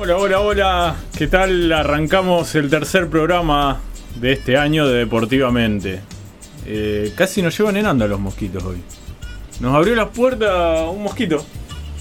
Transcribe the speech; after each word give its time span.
Hola, 0.00 0.16
hola, 0.16 0.40
hola. 0.40 0.96
¿Qué 1.16 1.26
tal? 1.26 1.72
Arrancamos 1.72 2.54
el 2.54 2.70
tercer 2.70 3.08
programa 3.08 3.80
de 4.14 4.34
este 4.34 4.56
año 4.56 4.86
de 4.86 4.98
Deportivamente. 5.00 6.00
Eh, 6.64 7.12
casi 7.16 7.42
nos 7.42 7.58
llevan 7.58 7.78
en 7.78 7.86
anda 7.86 8.06
los 8.06 8.20
mosquitos 8.20 8.62
hoy. 8.62 8.80
Nos 9.58 9.74
abrió 9.74 9.96
las 9.96 10.10
puertas 10.10 10.88
un 10.88 11.02
mosquito. 11.02 11.44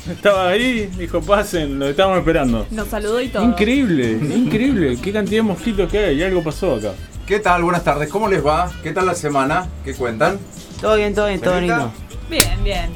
Estaba 0.07 0.49
ahí, 0.49 0.91
dijo 0.95 1.21
pasen, 1.21 1.79
lo 1.79 1.87
estábamos 1.87 2.19
esperando. 2.19 2.67
Nos 2.69 2.87
saludó 2.87 3.19
y 3.19 3.29
todo. 3.29 3.43
Increíble, 3.43 4.11
increíble. 4.11 4.99
Qué 5.01 5.11
cantidad 5.11 5.39
de 5.39 5.47
mosquitos 5.47 5.91
que 5.91 5.97
hay. 5.97 6.19
Y 6.19 6.23
algo 6.23 6.43
pasó 6.43 6.75
acá. 6.75 6.93
¿Qué 7.25 7.39
tal? 7.39 7.63
Buenas 7.63 7.83
tardes. 7.83 8.09
¿Cómo 8.09 8.27
les 8.27 8.45
va? 8.45 8.71
¿Qué 8.83 8.91
tal 8.91 9.07
la 9.07 9.15
semana? 9.15 9.67
¿Qué 9.83 9.95
cuentan? 9.95 10.37
Todo 10.79 10.97
bien, 10.97 11.15
todo 11.15 11.29
bien, 11.29 11.41
todo 11.41 11.55
¿Señorita? 11.55 11.77
lindo. 11.77 11.93
Bien, 12.29 12.63
bien. 12.63 12.91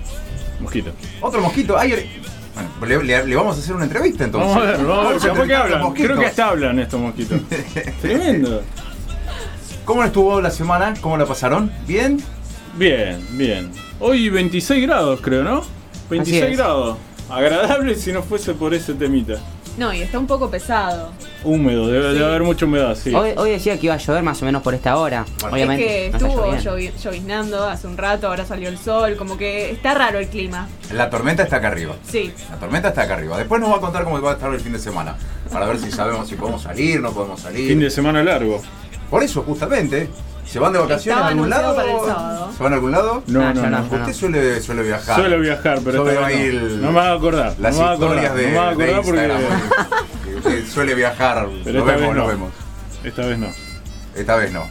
Mosquito. 0.59 0.91
Otro 1.21 1.41
mosquito. 1.41 1.75
Ay, 1.75 2.20
bueno, 2.79 3.01
le, 3.01 3.17
le- 3.17 3.27
le 3.27 3.35
vamos 3.35 3.55
a 3.57 3.59
hacer 3.59 3.75
una 3.75 3.85
entrevista 3.85 4.23
entonces. 4.25 4.49
Vamos 4.55 4.63
a 4.63 4.71
ver, 4.71 4.85
vamos 4.85 4.89
a 4.89 5.09
ver. 5.09 5.19
Vamos 5.19 5.23
a 5.23 5.27
¿Capaz 5.27 5.35
que 5.35 5.53
entrevistar 5.53 5.61
a 5.61 5.79
hablan? 5.81 5.93
Creo 5.93 6.19
que 6.19 6.25
hasta 6.25 6.47
hablan 6.47 6.79
estos 6.79 6.99
mosquitos. 6.99 7.41
Tremendo. 8.01 8.63
¿Cómo 9.85 10.03
estuvo 10.03 10.39
la 10.41 10.51
semana? 10.51 10.93
¿Cómo 11.01 11.17
la 11.17 11.25
pasaron? 11.25 11.71
¿Bien? 11.87 12.17
Bien, 12.77 13.25
bien. 13.31 13.71
Hoy 13.99 14.29
26 14.29 14.83
grados, 14.87 15.19
creo, 15.21 15.43
¿no? 15.43 15.63
26 16.09 16.43
es. 16.43 16.57
grados. 16.57 16.97
Agradable 17.29 17.95
si 17.95 18.11
no 18.11 18.21
fuese 18.23 18.53
por 18.53 18.73
ese 18.73 18.93
temita. 18.93 19.35
No, 19.77 19.93
y 19.93 20.01
está 20.01 20.19
un 20.19 20.27
poco 20.27 20.49
pesado. 20.51 21.11
Húmedo, 21.43 21.87
debe, 21.87 22.09
Sí. 22.09 22.13
debe 22.19 22.25
haber 22.25 22.43
mucha 22.43 22.65
humedad, 22.65 22.95
sí. 22.95 23.13
Hoy, 23.15 23.31
hoy 23.37 23.51
decía 23.51 23.79
que 23.79 23.85
iba 23.87 23.95
a 23.95 23.97
llover 23.97 24.21
más 24.21 24.41
o 24.41 24.45
menos 24.45 24.61
por 24.61 24.73
esta 24.73 24.97
hora. 24.97 25.25
Bueno. 25.39 25.55
Obviamente. 25.55 26.07
es 26.07 26.15
que 26.15 26.19
no 26.23 26.27
está 26.27 26.27
estuvo 26.57 26.75
llovi- 26.77 26.91
lloviznando 27.01 27.63
hace 27.69 27.87
un 27.87 27.97
rato, 27.97 28.27
ahora 28.27 28.45
salió 28.45 28.69
el 28.69 28.77
sol, 28.77 29.15
como 29.15 29.37
que 29.37 29.71
está 29.71 29.93
raro 29.93 30.19
el 30.19 30.27
clima. 30.27 30.67
La 30.93 31.09
tormenta 31.09 31.43
está 31.43 31.55
acá 31.57 31.69
arriba. 31.69 31.95
Sí. 32.07 32.33
La 32.49 32.57
tormenta 32.57 32.89
está 32.89 33.03
acá 33.03 33.13
arriba. 33.15 33.37
Después 33.37 33.59
nos 33.61 33.71
va 33.71 33.77
a 33.77 33.79
contar 33.81 34.03
cómo 34.03 34.21
va 34.21 34.31
a 34.31 34.33
estar 34.33 34.53
el 34.53 34.59
fin 34.59 34.73
de 34.73 34.79
semana. 34.79 35.15
Para 35.51 35.65
ver 35.65 35.79
si 35.79 35.89
sabemos 35.91 36.27
si 36.27 36.35
podemos 36.35 36.61
salir, 36.61 36.99
no 37.01 37.11
podemos 37.13 37.39
salir. 37.39 37.67
Fin 37.69 37.79
de 37.79 37.89
semana 37.89 38.21
largo. 38.23 38.61
Por 39.09 39.23
eso, 39.23 39.41
justamente. 39.43 40.09
¿Se 40.51 40.59
van 40.59 40.73
de 40.73 40.79
vacaciones 40.79 41.23
a 41.23 41.27
algún 41.27 41.49
lado? 41.49 41.75
para 41.75 41.91
el 41.91 41.99
sábado. 42.05 42.51
¿Se 42.57 42.63
van 42.63 42.73
a 42.73 42.75
algún 42.75 42.91
lado? 42.91 43.23
No, 43.27 43.41
Ah, 43.47 43.53
no, 43.53 43.69
no. 43.69 43.81
Usted 43.83 44.13
suele, 44.13 44.61
suele 44.61 44.83
viajar. 44.83 45.15
Suelo 45.19 45.39
viajar, 45.39 45.79
pero 45.83 46.05
ahí 46.25 46.35
no. 46.35 46.41
el- 46.41 46.81
no 46.81 46.87
me 46.91 46.95
va 46.99 47.07
a 47.09 47.13
acordar. 47.13 47.55
Las 47.59 47.73
no 47.75 47.79
me 47.81 47.85
va 47.85 47.91
a 47.91 47.95
acordar, 47.95 48.17
historias 48.25 48.35
de, 48.35 48.43
no 48.43 48.49
me 48.51 48.55
va 48.57 48.67
a 48.67 48.99
acordar 48.99 49.31
porque 50.23 50.35
usted 50.37 50.67
suele 50.67 50.93
viajar. 50.95 51.47
Pero 51.63 51.79
esta 51.79 51.91
vemos, 51.93 52.07
vez 52.09 52.15
lo 52.17 52.21
no. 52.23 52.27
vemos. 52.27 52.51
esta 53.03 53.25
vez 53.25 53.37
no. 53.39 53.47
Esta 54.15 54.35
vez 54.35 54.51
no. 54.51 54.63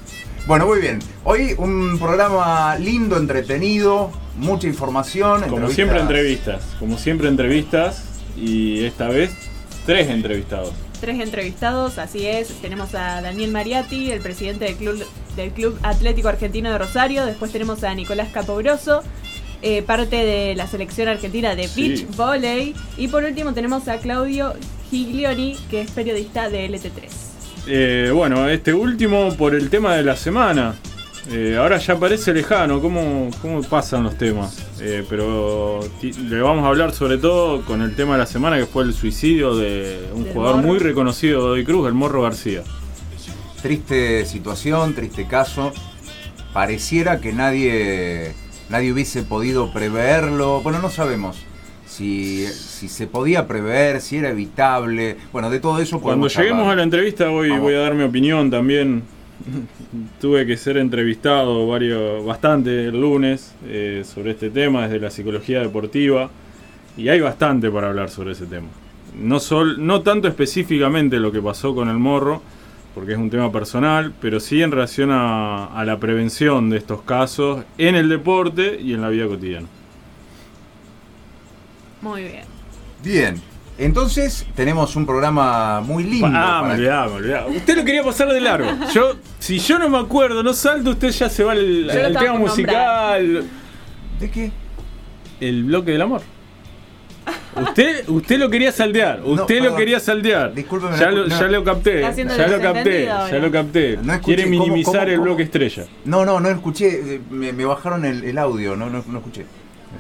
Bueno, 0.47 0.67
muy 0.67 0.81
bien. 0.81 0.99
Hoy 1.25 1.55
un 1.59 1.99
programa 1.99 2.77
lindo, 2.77 3.17
entretenido, 3.17 4.11
mucha 4.37 4.67
información. 4.67 5.43
Como 5.43 5.57
entrevistas- 5.69 5.75
siempre 5.75 6.01
entrevistas, 6.01 6.63
como 6.79 6.99
siempre 6.99 7.29
entrevistas 7.29 8.05
y 8.37 8.85
esta 8.85 9.09
vez 9.09 9.31
tres 9.87 10.09
entrevistados. 10.09 10.73
Tres 11.01 11.19
entrevistados, 11.21 11.99
así 11.99 12.27
es. 12.27 12.49
Tenemos 12.61 12.95
a 12.95 13.23
Daniel 13.23 13.51
Mariatti, 13.53 14.11
el 14.11 14.21
presidente 14.21 14.67
del 14.67 14.75
Club, 14.77 15.03
del 15.35 15.51
Club 15.53 15.79
Atlético 15.83 16.29
Argentino 16.29 16.71
de 16.71 16.77
Rosario. 16.79 17.25
Después 17.25 17.51
tenemos 17.53 17.83
a 17.85 17.95
Nicolás 17.95 18.29
Capogroso, 18.29 19.03
eh, 19.63 19.83
parte 19.83 20.17
de 20.17 20.55
la 20.57 20.67
selección 20.67 21.09
argentina 21.09 21.55
de 21.55 21.69
Sí. 21.69 21.89
beach 21.89 22.07
volley. 22.17 22.75
Y 22.99 23.09
por 23.09 23.25
último 23.25 23.55
tenemos 23.55 23.89
a 23.89 23.97
Claudio 23.99 24.53
Giglioni, 24.91 25.57
que 25.71 25.81
es 25.81 25.91
periodista 25.91 26.51
de 26.51 26.67
LT3. 26.67 27.11
Eh, 27.67 28.11
bueno, 28.15 28.49
este 28.49 28.75
último 28.75 29.35
por 29.37 29.55
el 29.55 29.71
tema 29.71 29.95
de 29.97 30.03
la 30.03 30.17
semana. 30.17 30.75
Eh, 31.29 31.57
ahora 31.59 31.77
ya 31.79 31.97
parece 31.99 32.33
lejano, 32.33 32.81
¿cómo, 32.81 33.31
cómo 33.43 33.63
pasan 33.63 34.05
los 34.05 34.17
temas? 34.17 34.57
Eh, 34.81 35.05
pero 35.09 35.81
le 36.03 36.41
vamos 36.41 36.65
a 36.65 36.69
hablar 36.69 36.93
sobre 36.93 37.19
todo 37.19 37.63
con 37.67 37.83
el 37.83 37.95
tema 37.95 38.15
de 38.15 38.21
la 38.21 38.27
semana 38.27 38.57
que 38.59 38.67
fue 38.67 38.85
el 38.85 38.95
suicidio 38.95 39.55
de 39.55 40.09
un 40.15 40.25
jugador 40.27 40.57
Morro. 40.57 40.69
muy 40.69 40.79
reconocido 40.79 41.47
de 41.47 41.61
Hoy 41.61 41.65
Cruz, 41.65 41.87
el 41.87 41.95
Morro 41.95 42.23
García. 42.23 42.63
Triste 43.63 44.25
situación, 44.25 44.95
triste 44.95 45.27
caso. 45.27 45.73
Pareciera 46.55 47.21
que 47.21 47.33
nadie, 47.33 48.33
nadie 48.71 48.91
hubiese 48.93 49.23
podido 49.23 49.73
preverlo. 49.73 50.63
Bueno, 50.63 50.81
no 50.81 50.89
sabemos 50.89 51.37
si, 51.87 52.47
si 52.47 52.89
se 52.89 53.07
podía 53.07 53.47
prever, 53.47 54.01
si 54.01 54.17
era 54.17 54.31
evitable. 54.31 55.19
Bueno, 55.33 55.51
de 55.51 55.61
todo 55.61 55.81
eso 55.81 56.01
Cuando 56.01 56.27
lleguemos 56.29 56.67
a 56.73 56.75
la 56.75 56.83
entrevista 56.83 57.29
voy, 57.29 57.51
Vamos. 57.51 57.65
voy 57.65 57.75
a 57.75 57.81
dar 57.81 57.95
mi 57.95 58.05
opinión 58.05 58.51
también. 58.51 59.03
Tuve 60.21 60.47
que 60.47 60.57
ser 60.57 60.77
entrevistado 60.77 61.67
varios, 61.67 62.25
bastante 62.25 62.87
el 62.87 63.01
lunes 63.01 63.55
eh, 63.67 64.03
sobre 64.05 64.33
este 64.33 64.51
tema 64.51 64.83
desde 64.83 65.01
la 65.01 65.11
psicología 65.11 65.61
deportiva 65.61 66.31
y 66.97 67.09
hay 67.09 67.21
bastante 67.21 67.71
para 67.71 67.89
hablar 67.89 68.11
sobre 68.11 68.33
ese 68.33 68.47
tema. 68.47 68.69
No, 69.19 69.41
sol, 69.41 69.85
no 69.85 70.03
tanto 70.03 70.29
específicamente 70.29 71.19
lo 71.19 71.33
que 71.33 71.43
pasó 71.43 71.75
con 71.75 71.89
el 71.89 71.99
morro, 71.99 72.43
porque 72.95 73.13
es 73.13 73.19
un 73.19 73.31
tema 73.31 73.51
personal, 73.51 74.13
pero 74.21 74.41
sí 74.41 74.63
en 74.63 74.71
relación 74.71 75.11
a, 75.11 75.67
a 75.67 75.85
la 75.85 75.99
prevención 75.99 76.71
de 76.71 76.79
estos 76.79 77.03
casos 77.03 77.65
en 77.79 77.95
el 77.95 78.09
deporte 78.09 78.79
y 78.81 78.95
en 78.95 79.01
la 79.01 79.09
vida 79.09 79.27
cotidiana. 79.27 79.67
Muy 82.03 82.23
bien. 82.23 82.45
Bien, 83.03 83.41
entonces 83.85 84.47
tenemos 84.55 84.95
un 84.97 85.07
programa 85.07 85.81
muy 85.81 86.05
lindo. 86.05 86.29
Ah, 86.33 86.63
me 86.67 86.75
olvidaba, 86.75 87.07
me 87.09 87.15
olvidaba. 87.15 87.47
Usted 87.49 87.77
lo 87.77 87.85
quería 87.85 88.03
pasar 88.05 88.29
de 88.33 88.41
largo. 88.41 88.69
Yo, 88.95 89.17
si 89.39 89.59
yo 89.59 89.79
no 89.79 89.89
me 89.89 89.99
acuerdo, 89.99 90.43
no 90.43 90.53
salto, 90.53 90.91
usted 90.91 91.11
ya 91.11 91.29
se 91.29 91.43
va 91.45 91.53
al, 91.53 91.89
tema 92.19 92.35
musical. 92.35 93.45
¿De 94.19 94.31
qué? 94.31 94.51
El 95.41 95.65
bloque 95.65 95.93
del 95.93 96.03
amor. 96.03 96.21
Usted, 97.57 98.09
usted 98.09 98.39
lo 98.39 98.49
quería 98.49 98.71
saltear, 98.73 99.21
usted 99.25 99.63
lo 99.63 99.75
quería 99.75 99.99
saltear. 99.99 100.55
Discúlpeme, 100.55 100.97
ya, 100.97 101.11
lo, 101.11 101.27
no. 101.27 101.41
ya 101.41 101.49
lo 101.49 101.65
capté, 101.65 102.01
ya 102.01 102.47
lo 102.49 102.61
capté, 102.61 103.05
ya 103.07 103.39
lo 103.39 103.51
capté. 103.51 103.99
No 104.03 104.13
escuché, 104.15 104.35
Quiere 104.37 104.43
¿cómo, 104.45 104.65
minimizar 104.65 104.93
cómo, 104.95 105.07
el 105.09 105.15
cómo? 105.17 105.25
bloque 105.25 105.43
estrella. 105.45 105.85
No, 106.05 106.25
no, 106.25 106.39
no 106.41 106.49
escuché. 106.49 107.15
eh, 107.17 107.21
Me, 107.31 107.53
me 107.53 107.65
bajaron 107.65 108.05
el, 108.05 108.25
el 108.25 108.39
audio, 108.39 108.77
no, 108.77 108.89
no, 108.89 109.03
no 109.07 109.19
escuché. 109.19 109.47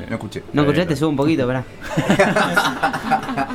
No 0.08 0.14
escuché. 0.14 0.42
No 0.52 0.62
escuché, 0.62 0.86
te 0.86 0.96
subo 0.96 1.10
un 1.10 1.16
poquito, 1.16 1.46
pará. 1.46 1.64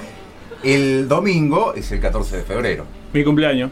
El 0.66 1.08
domingo 1.08 1.74
es 1.76 1.92
el 1.92 2.00
14 2.00 2.38
de 2.38 2.44
febrero 2.44 2.86
Mi 3.14 3.24
cumpleaños. 3.24 3.72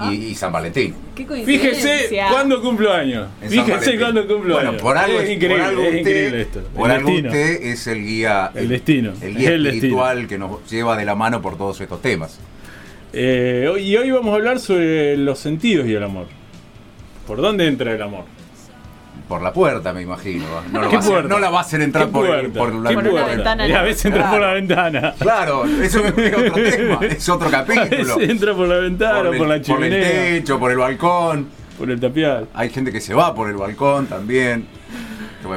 Ah. 0.00 0.12
y, 0.12 0.26
y 0.26 0.34
San 0.36 0.52
Valentín. 0.52 0.94
Qué. 1.16 1.26
Fíjese 1.44 2.20
cuándo 2.30 2.60
cumplo 2.62 2.92
años. 2.92 3.28
En 3.42 3.50
San 3.50 3.64
Fíjese 3.64 3.72
Valentín. 3.72 4.00
cuándo 4.00 4.26
cumplo 4.28 4.54
Bueno, 4.54 4.70
años. 4.70 4.82
por 4.82 4.96
algo, 4.96 5.18
es 5.18 5.24
es- 5.28 5.30
increíble, 5.36 5.58
por 5.58 5.66
algo 5.68 5.82
es 5.82 5.94
increíble 6.00 6.40
esto. 6.42 6.62
Por 6.74 6.90
el 6.90 6.96
algo 6.96 7.10
usted 7.10 7.62
es 7.64 7.86
el 7.88 8.04
guía, 8.04 8.50
El 8.54 8.68
destino, 8.68 9.12
el 9.20 9.36
guía 9.36 9.50
el 9.54 9.66
espiritual 9.66 10.28
que 10.28 10.38
nos 10.38 10.70
lleva 10.70 10.96
de 10.96 11.04
la 11.04 11.14
mano 11.16 11.42
por 11.42 11.58
todos 11.58 11.80
estos 11.80 12.00
temas. 12.00 12.38
Eh, 13.12 13.68
y 13.80 13.96
hoy 13.96 14.10
vamos 14.12 14.32
a 14.32 14.36
hablar 14.36 14.60
sobre 14.60 15.16
los 15.16 15.38
sentidos 15.40 15.86
y 15.88 15.94
el 15.94 16.02
amor. 16.04 16.26
¿Por 17.26 17.38
dónde 17.40 17.66
entra 17.66 17.92
el 17.92 18.00
amor? 18.02 18.24
Por 19.26 19.42
la 19.42 19.52
puerta, 19.52 19.92
me 19.92 20.02
imagino. 20.02 20.44
No, 20.72 20.82
lo 20.82 20.88
¿Qué 20.90 20.96
va 20.96 21.02
a 21.02 21.06
hacer- 21.06 21.24
no 21.28 21.38
la 21.38 21.50
va 21.50 21.58
a 21.58 21.62
hacer 21.62 21.80
entrar 21.82 22.06
¿Qué 22.06 22.12
por, 22.12 22.28
la 22.28 22.40
¿Qué 22.42 22.48
Por 22.48 22.70
una 22.72 22.90
puerta? 22.92 23.26
ventana, 23.26 23.68
Y 23.68 23.72
a 23.72 23.82
veces 23.82 24.04
entra 24.06 24.30
por 24.30 24.40
la 24.40 24.52
ventana. 24.54 25.14
Claro, 25.18 25.64
eso 25.66 26.00
es 26.04 26.34
otro 26.34 26.54
tema, 26.62 26.98
es 27.06 27.28
otro 27.28 27.48
A 27.48 27.50
capítulo. 27.50 28.16
veces 28.16 28.30
entra 28.30 28.54
por 28.54 28.68
la 28.68 28.76
ventana, 28.76 29.16
por, 29.24 29.26
el, 29.26 29.32
la 29.32 29.38
por 29.46 29.52
el 29.54 29.62
chimenea, 29.62 30.10
techo, 30.10 30.58
por 30.58 30.70
el 30.70 30.78
balcón. 30.78 31.48
por 31.78 31.90
el 31.90 32.00
tapial. 32.00 32.48
Hay 32.54 32.70
gente 32.70 32.92
que 32.92 33.00
se 33.00 33.14
va 33.14 33.34
por 33.34 33.48
el 33.50 33.56
balcón 33.56 34.06
también. 34.06 34.66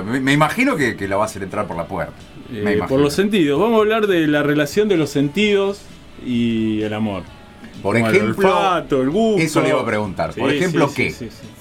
Me, 0.05 0.19
me 0.21 0.31
imagino 0.33 0.75
que, 0.77 0.95
que 0.95 1.07
la 1.07 1.17
va 1.17 1.23
a 1.23 1.25
hacer 1.25 1.43
entrar 1.43 1.67
por 1.67 1.75
la 1.77 1.85
puerta. 1.85 2.13
Me 2.49 2.73
Eh, 2.73 2.79
por 2.87 2.99
los 2.99 3.13
sentidos. 3.13 3.59
Vamos 3.59 3.77
a 3.77 3.81
hablar 3.81 4.07
de 4.07 4.27
la 4.27 4.43
relación 4.43 4.87
de 4.89 4.97
los 4.97 5.09
sentidos 5.09 5.81
y 6.25 6.81
el 6.81 6.93
amor. 6.93 7.23
Por 7.81 7.95
Como 7.95 8.09
ejemplo, 8.09 8.47
el 8.47 8.53
olfato, 8.53 9.01
el 9.01 9.09
gusto. 9.09 9.41
eso 9.41 9.61
le 9.61 9.69
iba 9.69 9.81
a 9.81 9.85
preguntar. 9.85 10.33
Por 10.33 10.51
ejemplo, 10.53 10.87
sí, 10.89 10.95
¿qué? 10.95 11.09
sí, 11.11 11.29
sí, 11.29 11.47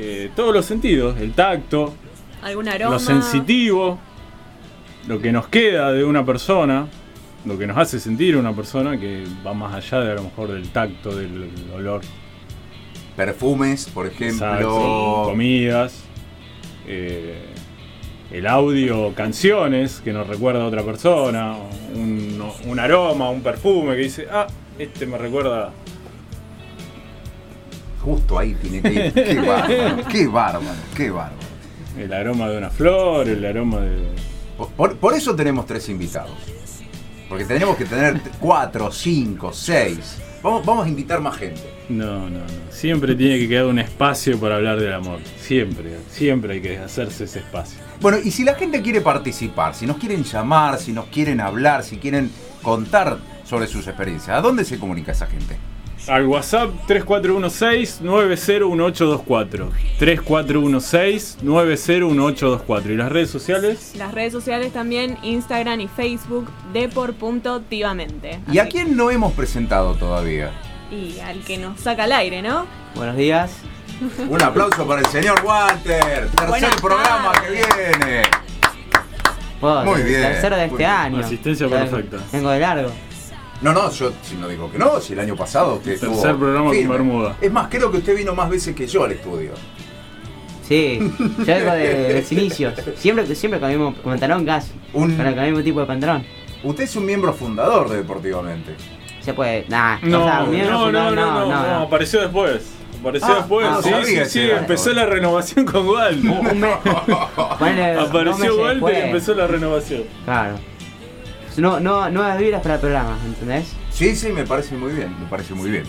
Eh, 0.00 0.30
todos 0.36 0.54
los 0.54 0.64
sentidos, 0.64 1.18
el 1.18 1.32
tacto, 1.32 1.92
Algún 2.40 2.68
aroma. 2.68 2.92
lo 2.92 2.98
sensitivo, 3.00 3.98
lo 5.08 5.20
que 5.20 5.32
nos 5.32 5.48
queda 5.48 5.90
de 5.90 6.04
una 6.04 6.24
persona, 6.24 6.86
lo 7.44 7.58
que 7.58 7.66
nos 7.66 7.76
hace 7.76 7.98
sentir 7.98 8.36
una 8.36 8.54
persona 8.54 8.96
que 9.00 9.24
va 9.44 9.54
más 9.54 9.74
allá 9.74 10.04
de 10.04 10.12
a 10.12 10.14
lo 10.14 10.22
mejor 10.22 10.52
del 10.52 10.68
tacto, 10.68 11.16
del 11.16 11.50
olor, 11.74 12.02
perfumes, 13.16 13.90
por 13.92 14.06
ejemplo. 14.06 14.46
Exacto, 14.46 15.22
comidas, 15.24 16.04
eh, 16.86 17.42
el 18.30 18.46
audio, 18.46 19.12
canciones 19.16 20.00
que 20.04 20.12
nos 20.12 20.28
recuerda 20.28 20.62
a 20.62 20.66
otra 20.66 20.84
persona, 20.84 21.56
un, 21.92 22.40
un 22.66 22.78
aroma, 22.78 23.30
un 23.30 23.42
perfume 23.42 23.96
que 23.96 24.02
dice, 24.02 24.28
ah, 24.30 24.46
este 24.78 25.06
me 25.06 25.18
recuerda. 25.18 25.72
Justo 28.08 28.38
ahí 28.38 28.54
tiene 28.54 28.80
que 28.80 29.06
ir. 29.06 29.12
Qué 29.12 29.38
bárbaro, 29.38 30.04
qué 30.08 30.26
bárbaro, 30.26 30.76
qué 30.96 31.10
bárbaro. 31.10 31.36
El 31.98 32.10
aroma 32.10 32.48
de 32.48 32.56
una 32.56 32.70
flor, 32.70 33.28
el 33.28 33.44
aroma 33.44 33.80
de. 33.80 33.98
Por- 34.76 34.96
Por, 34.96 35.12
eso 35.12 35.36
tenemos 35.36 35.66
tres 35.66 35.90
invitados. 35.90 36.30
Porque 37.28 37.44
tenemos 37.44 37.76
que 37.76 37.84
tener 37.84 38.18
cuatro, 38.40 38.90
cinco, 38.90 39.52
seis. 39.52 40.16
Vamos, 40.42 40.64
vamos 40.64 40.86
a 40.86 40.88
invitar 40.88 41.20
más 41.20 41.36
gente. 41.36 41.60
No, 41.90 42.30
no, 42.30 42.38
no. 42.38 42.44
Siempre 42.70 43.14
tiene 43.14 43.38
que 43.40 43.46
quedar 43.46 43.66
un 43.66 43.78
espacio 43.78 44.40
para 44.40 44.56
hablar 44.56 44.80
del 44.80 44.94
amor. 44.94 45.18
Siempre, 45.38 45.98
siempre 46.10 46.54
hay 46.54 46.60
que 46.62 46.78
hacerse 46.78 47.24
ese 47.24 47.40
espacio. 47.40 47.78
Bueno, 48.00 48.16
y 48.24 48.30
si 48.30 48.42
la 48.42 48.54
gente 48.54 48.80
quiere 48.80 49.02
participar, 49.02 49.74
si 49.74 49.84
nos 49.86 49.98
quieren 49.98 50.24
llamar, 50.24 50.78
si 50.78 50.92
nos 50.92 51.06
quieren 51.08 51.42
hablar, 51.42 51.84
si 51.84 51.98
quieren 51.98 52.30
contar 52.62 53.18
sobre 53.44 53.66
sus 53.66 53.86
experiencias. 53.86 54.34
¿A 54.34 54.40
dónde 54.40 54.64
se 54.64 54.78
comunica 54.78 55.12
esa 55.12 55.26
gente? 55.26 55.58
Al 56.06 56.26
WhatsApp 56.26 56.70
3416-901824. 56.86 59.68
3416-901824. 60.00 62.90
¿Y 62.90 62.96
las 62.96 63.10
redes 63.10 63.30
sociales? 63.30 63.92
Las 63.96 64.12
redes 64.12 64.32
sociales 64.32 64.72
también, 64.72 65.18
Instagram 65.22 65.80
y 65.80 65.88
Facebook, 65.88 66.48
depor.tivamente. 66.72 68.40
¿Y 68.50 68.58
a 68.58 68.68
quién 68.68 68.96
no 68.96 69.10
hemos 69.10 69.32
presentado 69.32 69.94
todavía? 69.94 70.52
Y 70.90 71.18
al 71.20 71.40
que 71.40 71.58
nos 71.58 71.80
saca 71.80 72.04
al 72.04 72.12
aire, 72.12 72.40
¿no? 72.42 72.66
Buenos 72.94 73.16
días. 73.16 73.50
Un 74.28 74.40
aplauso 74.42 74.86
para 74.86 75.00
el 75.00 75.06
señor 75.06 75.42
Walter. 75.44 76.28
Tercer 76.28 76.48
Buenas 76.48 76.76
programa 76.80 77.32
que 77.42 77.50
viene. 77.50 78.22
Muy 79.60 80.02
bien, 80.02 80.22
Tercero 80.22 80.56
de 80.56 80.68
muy 80.68 80.74
este 80.74 80.78
bien. 80.78 80.90
año. 80.90 81.18
Asistencia 81.18 81.68
perfecta. 81.68 82.18
Vengo 82.32 82.50
de 82.50 82.60
largo. 82.60 82.92
No, 83.60 83.72
no, 83.72 83.90
yo 83.90 84.12
si 84.22 84.36
no 84.36 84.46
digo 84.48 84.70
que 84.70 84.78
no, 84.78 85.00
si 85.00 85.14
el 85.14 85.20
año 85.20 85.34
pasado 85.34 85.74
usted 85.74 85.92
Tercer 85.98 86.10
estuvo 86.10 86.38
programa 86.38 86.66
con 86.66 86.74
firme. 86.74 86.92
Bermuda. 86.92 87.36
Es 87.40 87.50
más, 87.52 87.66
creo 87.68 87.90
que 87.90 87.98
usted 87.98 88.16
vino 88.16 88.34
más 88.34 88.48
veces 88.48 88.74
que 88.74 88.86
yo 88.86 89.04
al 89.04 89.12
estudio. 89.12 89.52
Sí, 90.66 90.98
yo 91.38 91.44
vengo 91.46 91.72
de, 91.72 91.94
de 91.94 92.14
los 92.20 92.32
inicios. 92.32 92.74
Siempre, 92.96 93.34
siempre 93.34 93.58
con 93.58 93.70
el 93.70 93.78
mismo 93.78 93.94
pantalón 94.02 94.44
casi. 94.44 94.72
Un- 94.92 95.16
Con 95.16 95.26
el 95.26 95.34
con 95.34 95.44
el 95.44 95.50
mismo 95.50 95.64
tipo 95.64 95.80
de 95.80 95.86
pantalón. 95.86 96.24
Usted 96.62 96.84
es 96.84 96.96
un 96.96 97.06
miembro 97.06 97.32
fundador 97.32 97.88
de 97.88 97.96
Deportivamente. 97.98 98.74
Se 99.22 99.32
puede. 99.34 99.64
Nah, 99.68 99.98
No, 100.02 100.20
o 100.22 100.24
sea, 100.24 100.38
no, 100.40 100.44
un 100.44 100.50
miembro 100.50 100.72
no, 100.74 100.78
no, 100.80 100.84
fundador, 101.08 101.14
no, 101.48 101.66
no, 101.78 101.82
apareció 101.84 102.20
después. 102.20 102.62
Apareció 103.00 103.28
Ah, 103.28 103.34
después. 103.38 103.66
ah, 103.68 103.72
no 103.74 103.82
sí, 103.82 103.90
sí, 104.16 104.24
sí, 104.26 104.50
empezó 104.50 104.92
la 104.92 105.06
renovación 105.06 105.64
con 105.64 105.88
Walt. 105.88 106.22
Un, 106.24 106.30
un 106.30 106.60
mes. 106.60 106.76
ponele 107.58 107.92
dos 107.94 108.08
Apareció 108.08 108.56
Walter 108.60 108.92
y 108.98 109.06
empezó 109.08 109.34
la 109.34 109.46
renovación. 109.46 110.02
Claro. 110.24 110.56
No, 111.58 111.80
no, 111.80 112.08
nuevas 112.08 112.38
vibras 112.38 112.62
para 112.62 112.76
el 112.76 112.80
programa, 112.80 113.18
¿entendés? 113.26 113.74
Sí, 113.90 114.14
sí, 114.14 114.28
me 114.28 114.44
parece 114.44 114.76
muy 114.76 114.92
bien, 114.92 115.12
me 115.18 115.26
parece 115.26 115.54
muy 115.54 115.68
bien. 115.70 115.82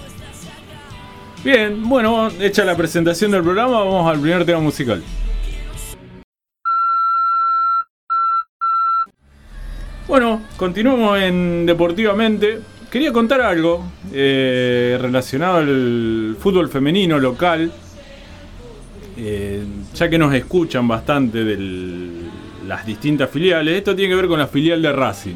Bien, 1.44 1.88
bueno, 1.88 2.30
hecha 2.39 2.66
la 2.66 2.75
presentación 2.75 3.30
del 3.30 3.44
programa, 3.44 3.83
vamos 3.83 4.12
al 4.12 4.19
primer 4.19 4.44
tema 4.45 4.60
musical. 4.60 5.04
Bueno, 10.07 10.42
continuamos 10.57 11.19
en 11.21 11.68
Deportivamente. 11.68 12.62
Quería 12.89 13.13
contar 13.13 13.42
algo 13.42 13.86
eh, 14.12 14.98
relacionado 15.00 15.57
al 15.57 16.36
fútbol 16.39 16.68
femenino 16.69 17.19
local, 17.19 17.72
eh, 19.15 19.63
ya 19.94 20.10
que 20.10 20.18
nos 20.18 20.33
escuchan 20.33 20.88
bastante 20.88 21.44
de 21.44 22.10
las 22.68 22.88
distintas 22.88 23.30
filiales. 23.30 23.77
Esto 23.77 23.95
tiene 23.95 24.10
que 24.10 24.15
ver 24.15 24.27
con 24.27 24.39
la 24.39 24.48
filial 24.48 24.81
de 24.81 24.92
Racing. 24.92 25.36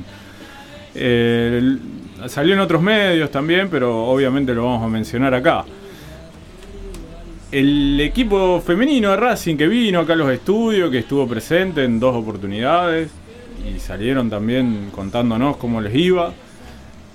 Eh, 0.96 1.78
salió 2.28 2.54
en 2.54 2.60
otros 2.60 2.82
medios 2.82 3.32
también, 3.32 3.70
pero 3.70 4.06
obviamente 4.06 4.54
lo 4.54 4.66
vamos 4.66 4.84
a 4.84 4.88
mencionar 4.88 5.34
acá. 5.34 5.66
El 7.52 8.00
equipo 8.00 8.62
femenino 8.62 9.12
de 9.12 9.18
Racing 9.18 9.58
que 9.58 9.68
vino 9.68 10.00
acá 10.00 10.14
a 10.14 10.16
los 10.16 10.32
estudios, 10.32 10.90
que 10.90 11.00
estuvo 11.00 11.28
presente 11.28 11.84
en 11.84 12.00
dos 12.00 12.16
oportunidades 12.16 13.12
y 13.64 13.80
salieron 13.80 14.30
también 14.30 14.90
contándonos 14.92 15.58
cómo 15.58 15.80
les 15.80 15.96
iba. 15.96 16.34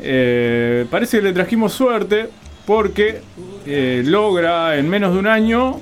Eh, 0.01 0.87
parece 0.91 1.19
que 1.19 1.25
le 1.25 1.33
trajimos 1.33 1.73
suerte 1.73 2.29
porque 2.67 3.21
eh, 3.67 4.03
logra 4.05 4.77
en 4.77 4.89
menos 4.89 5.13
de 5.13 5.19
un 5.19 5.27
año 5.27 5.81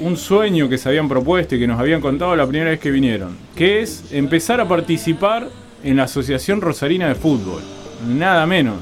un 0.00 0.16
sueño 0.16 0.68
que 0.68 0.76
se 0.76 0.88
habían 0.88 1.08
propuesto 1.08 1.54
y 1.54 1.60
que 1.60 1.68
nos 1.68 1.78
habían 1.78 2.00
contado 2.00 2.34
la 2.34 2.44
primera 2.48 2.70
vez 2.70 2.80
que 2.80 2.90
vinieron, 2.90 3.36
que 3.54 3.80
es 3.80 4.12
empezar 4.12 4.60
a 4.60 4.66
participar 4.66 5.46
en 5.84 5.96
la 5.96 6.04
Asociación 6.04 6.60
Rosarina 6.60 7.08
de 7.08 7.14
Fútbol, 7.14 7.62
nada 8.08 8.46
menos. 8.46 8.76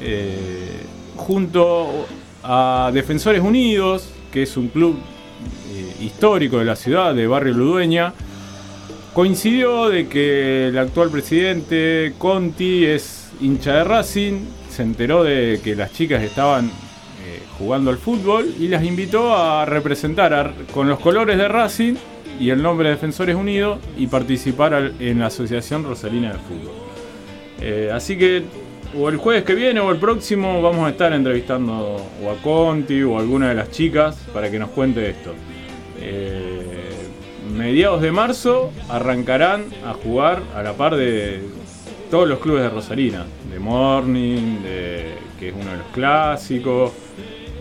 Eh, 0.00 0.82
junto 1.16 2.06
a 2.42 2.90
Defensores 2.92 3.40
Unidos, 3.40 4.10
que 4.30 4.42
es 4.42 4.56
un 4.56 4.68
club 4.68 4.96
eh, 5.72 5.96
histórico 6.00 6.58
de 6.58 6.64
la 6.64 6.76
ciudad, 6.76 7.14
de 7.14 7.26
Barrio 7.26 7.54
Ludueña, 7.54 8.12
coincidió 9.12 9.88
de 9.88 10.08
que 10.08 10.68
el 10.68 10.78
actual 10.78 11.10
presidente 11.10 12.12
Conti 12.18 12.84
es 12.84 13.30
hincha 13.40 13.74
de 13.74 13.84
Racing, 13.84 14.40
se 14.70 14.82
enteró 14.82 15.24
de 15.24 15.60
que 15.64 15.74
las 15.74 15.92
chicas 15.92 16.22
estaban 16.22 16.66
eh, 16.66 17.42
jugando 17.58 17.90
al 17.90 17.96
fútbol 17.96 18.54
y 18.58 18.68
las 18.68 18.84
invitó 18.84 19.34
a 19.34 19.64
representar 19.64 20.54
con 20.72 20.88
los 20.88 21.00
colores 21.00 21.38
de 21.38 21.48
Racing 21.48 21.94
y 22.38 22.50
el 22.50 22.62
nombre 22.62 22.88
de 22.88 22.94
Defensores 22.94 23.36
Unidos 23.36 23.78
y 23.96 24.06
participar 24.06 24.92
en 24.98 25.18
la 25.18 25.26
Asociación 25.26 25.84
Rosalina 25.84 26.32
de 26.32 26.38
Fútbol. 26.38 26.74
Eh, 27.60 27.90
así 27.92 28.16
que 28.16 28.44
o 28.96 29.08
el 29.08 29.16
jueves 29.16 29.44
que 29.44 29.54
viene 29.54 29.80
o 29.80 29.90
el 29.90 29.98
próximo 29.98 30.62
vamos 30.62 30.86
a 30.86 30.90
estar 30.90 31.12
entrevistando 31.12 31.96
o 32.22 32.30
a 32.30 32.36
Conti 32.42 33.02
o 33.02 33.18
alguna 33.18 33.48
de 33.48 33.54
las 33.54 33.70
chicas 33.70 34.16
para 34.32 34.50
que 34.50 34.58
nos 34.58 34.70
cuente 34.70 35.10
esto. 35.10 35.34
Eh, 36.00 36.62
mediados 37.54 38.02
de 38.02 38.12
marzo 38.12 38.70
arrancarán 38.88 39.64
a 39.84 39.94
jugar 39.94 40.42
a 40.54 40.62
la 40.62 40.74
par 40.74 40.96
de 40.96 41.40
todos 42.10 42.28
los 42.28 42.38
clubes 42.38 42.62
de 42.62 42.70
Rosarina, 42.70 43.26
de 43.50 43.58
Morning, 43.58 44.58
que 45.38 45.48
es 45.48 45.54
uno 45.54 45.70
de 45.70 45.76
los 45.78 45.86
clásicos, 45.92 46.92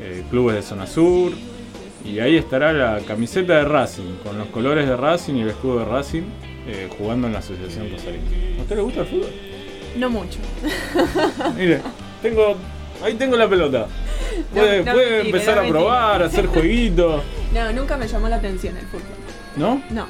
eh, 0.01 0.23
clubes 0.29 0.55
de 0.55 0.61
zona 0.61 0.87
sur, 0.87 1.31
y 2.05 2.19
ahí 2.19 2.37
estará 2.37 2.71
la 2.71 2.99
camiseta 2.99 3.57
de 3.57 3.65
Racing, 3.65 4.17
con 4.23 4.37
los 4.37 4.47
colores 4.47 4.87
de 4.87 4.95
Racing 4.95 5.35
y 5.35 5.41
el 5.41 5.49
escudo 5.49 5.79
de 5.79 5.85
Racing, 5.85 6.23
eh, 6.67 6.87
jugando 6.97 7.27
en 7.27 7.33
la 7.33 7.39
Asociación 7.39 7.89
Rosarina. 7.91 8.23
¿A 8.59 8.61
usted 8.61 8.75
le 8.75 8.81
gusta 8.81 9.01
el 9.01 9.07
fútbol? 9.07 9.29
No 9.97 10.09
mucho. 10.09 10.39
Mire, 11.57 11.81
tengo, 12.21 12.55
ahí 13.03 13.15
tengo 13.15 13.35
la 13.37 13.49
pelota. 13.49 13.87
Puede, 14.53 14.79
No, 14.79 14.85
no, 14.85 14.91
puede 14.93 15.09
mentira, 15.11 15.37
empezar 15.37 15.55
no, 15.57 15.61
a 15.63 15.67
probar, 15.67 16.23
a 16.23 16.25
hacer 16.25 16.47
jueguitos, 16.47 17.23
No, 17.53 17.71
nunca 17.71 17.95
me 17.95 18.07
llamó 18.07 18.27
la 18.27 18.35
atención 18.35 18.75
el 18.77 18.85
fútbol. 18.85 19.07
¿no? 19.55 19.81
No. 19.89 20.07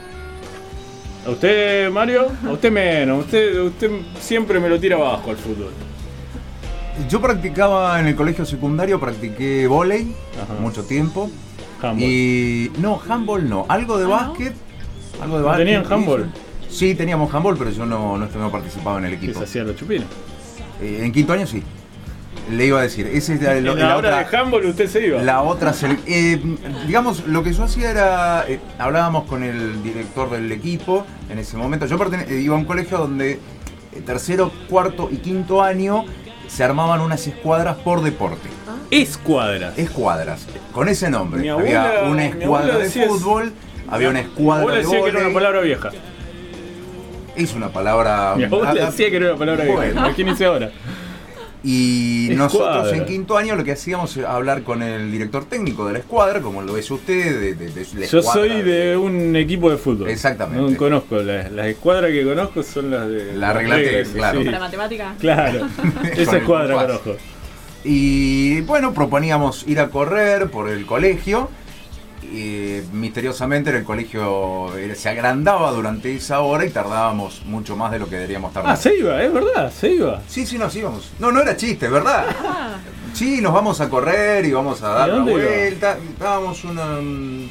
¿A 1.25 1.29
usted, 1.29 1.89
Mario? 1.89 2.27
A 2.45 2.51
usted 2.51 2.71
menos. 2.71 3.25
Usted, 3.25 3.59
usted 3.61 3.91
siempre 4.19 4.59
me 4.59 4.69
lo 4.69 4.79
tira 4.79 4.95
abajo 4.95 5.29
al 5.31 5.37
fútbol. 5.37 5.71
Yo 7.09 7.19
practicaba 7.21 7.99
en 7.99 8.07
el 8.07 8.15
colegio 8.15 8.45
secundario, 8.45 8.99
practiqué 8.99 9.67
volei 9.67 10.15
mucho 10.59 10.83
tiempo. 10.83 11.29
Handball. 11.81 12.09
Y 12.09 12.71
no, 12.79 13.01
handball 13.07 13.49
no, 13.49 13.65
algo 13.69 13.97
de 13.97 14.05
Ah, 14.05 14.07
¿no? 14.07 14.13
básquet. 14.29 14.53
Algo 15.21 15.35
de 15.37 15.41
¿No 15.41 15.47
básquet. 15.47 15.65
tenían 15.65 15.91
handball? 15.91 16.31
Sí, 16.69 16.95
teníamos 16.95 17.33
handball, 17.33 17.57
pero 17.57 17.69
yo 17.71 17.85
no, 17.85 18.17
no, 18.17 18.27
no 18.27 18.51
participaba 18.51 18.97
en 18.99 19.05
el 19.05 19.11
¿Qué 19.11 19.25
equipo. 19.27 19.39
se 19.39 19.45
hacía 19.45 19.63
los 19.63 19.75
chupinos? 19.75 20.07
Eh, 20.81 21.01
en 21.03 21.11
quinto 21.11 21.33
año 21.33 21.47
sí. 21.47 21.63
Le 22.51 22.65
iba 22.67 22.79
a 22.79 22.83
decir, 22.83 23.07
ese 23.07 23.35
es 23.35 23.41
la, 23.41 23.57
En 23.57 23.65
la 23.65 23.73
la 23.73 23.97
hora 23.97 24.09
otra, 24.09 24.29
de 24.29 24.37
handball 24.37 24.65
usted 24.65 24.87
se 24.87 25.07
iba. 25.07 25.21
la 25.23 25.41
otra 25.41 25.73
eh, 26.05 26.39
digamos, 26.85 27.25
lo 27.27 27.43
que 27.43 27.53
yo 27.53 27.63
hacía 27.63 27.89
era, 27.89 28.45
eh, 28.47 28.59
hablábamos 28.77 29.23
con 29.23 29.41
el 29.41 29.81
director 29.81 30.29
del 30.29 30.51
equipo 30.51 31.05
en 31.29 31.39
ese 31.39 31.57
momento. 31.57 31.85
Yo 31.87 31.97
eh, 32.29 32.41
iba 32.41 32.55
a 32.55 32.59
un 32.59 32.65
colegio 32.65 32.97
donde 32.99 33.31
eh, 33.31 33.39
tercero, 34.05 34.51
cuarto 34.69 35.09
y 35.11 35.17
quinto 35.17 35.63
año 35.63 36.03
se 36.47 36.63
armaban 36.63 37.01
unas 37.01 37.25
escuadras 37.25 37.77
por 37.77 38.01
deporte. 38.03 38.49
Escuadras. 38.91 39.77
Escuadras, 39.77 40.45
con 40.71 40.87
ese 40.89 41.09
nombre. 41.09 41.41
Mi 41.41 41.49
había 41.49 42.03
una 42.05 42.15
mi 42.15 42.41
escuadra 42.41 42.73
abuela 42.73 42.77
de 42.89 43.07
fútbol, 43.07 43.53
había 43.89 44.09
una 44.09 44.19
Mi 44.21 44.25
escuadra 44.27 44.61
abuela 44.61 44.77
de 44.77 44.83
decía 44.83 45.03
que 45.03 45.09
era 45.09 45.19
una 45.25 45.33
palabra 45.33 45.61
vieja. 45.61 45.91
Es 47.35 47.53
una 47.53 47.69
palabra. 47.69 48.35
Mi 48.37 48.43
abuela 48.45 48.73
decía 48.73 49.09
que 49.09 49.15
era 49.17 49.29
una 49.29 49.37
palabra 49.39 49.63
vieja. 49.63 49.77
Bueno. 49.79 49.99
Imagínese 50.05 50.45
ahora. 50.45 50.71
Y 51.67 52.29
Escuadra. 52.31 52.43
nosotros 52.75 52.93
en 52.93 53.05
quinto 53.05 53.37
año 53.37 53.55
lo 53.55 53.63
que 53.63 53.71
hacíamos 53.71 54.15
era 54.17 54.33
hablar 54.35 54.61
con 54.61 54.83
el 54.83 55.11
director 55.11 55.45
técnico 55.45 55.87
de 55.87 55.93
la 55.93 55.99
escuadra, 55.99 56.39
como 56.39 56.61
lo 56.61 56.77
es 56.77 56.91
usted, 56.91 57.39
de, 57.39 57.55
de- 57.55 57.71
de 57.71 57.87
la 57.95 58.05
Yo 58.05 58.19
escuadra 58.19 58.33
soy 58.33 58.61
de 58.61 58.95
un 58.95 59.35
equipo 59.35 59.71
de 59.71 59.77
fútbol. 59.77 60.07
Exactamente. 60.11 60.73
No 60.73 60.77
conozco. 60.77 61.17
Las, 61.17 61.51
las 61.51 61.65
escuadras 61.65 62.11
que 62.11 62.23
conozco 62.23 62.61
son 62.61 62.91
las 62.91 63.09
de. 63.09 63.33
La 63.35 63.51
regla 63.51 63.77
claro. 64.13 64.39
sí. 64.39 64.45
¿Para 64.45 64.59
matemática? 64.59 65.15
Claro. 65.19 65.67
Esa 66.15 66.37
escuadra 66.37 66.75
conozco. 66.75 67.15
Y 67.87 68.61
bueno, 68.61 68.93
proponíamos 68.93 69.65
ir 69.67 69.79
a 69.79 69.89
correr 69.89 70.49
por 70.49 70.69
el 70.69 70.85
colegio. 70.85 71.49
Y 72.23 72.79
misteriosamente 72.91 73.69
en 73.69 73.75
el 73.77 73.83
colegio 73.83 74.71
se 74.95 75.09
agrandaba 75.09 75.71
durante 75.71 76.13
esa 76.15 76.39
hora 76.41 76.65
y 76.65 76.71
tardábamos 76.71 77.43
mucho 77.45 77.75
más 77.77 77.91
de 77.91 77.99
lo 77.99 78.09
que 78.09 78.15
deberíamos 78.15 78.51
tardar. 78.51 78.73
Ah, 78.73 78.75
se 78.75 78.97
iba, 78.97 79.21
es 79.21 79.31
verdad, 79.31 79.71
se 79.71 79.91
iba. 79.93 80.21
Sí, 80.27 80.45
sí, 80.47 80.57
nos 80.57 80.75
íbamos. 80.75 81.11
No, 81.19 81.31
no 81.31 81.39
era 81.39 81.55
chiste, 81.55 81.87
¿verdad? 81.87 82.25
Sí, 83.13 83.39
nos 83.41 83.53
vamos 83.53 83.79
a 83.79 83.89
correr 83.89 84.43
y 84.43 84.51
vamos 84.51 84.81
a 84.81 84.89
dar 84.89 85.07
¿Y 85.07 85.11
la 85.11 85.17
dónde 85.17 85.33
iba? 85.33 85.43
vuelta. 85.45 85.97
Dábamos 86.19 86.63
una- 86.63 86.97
un, 86.97 87.49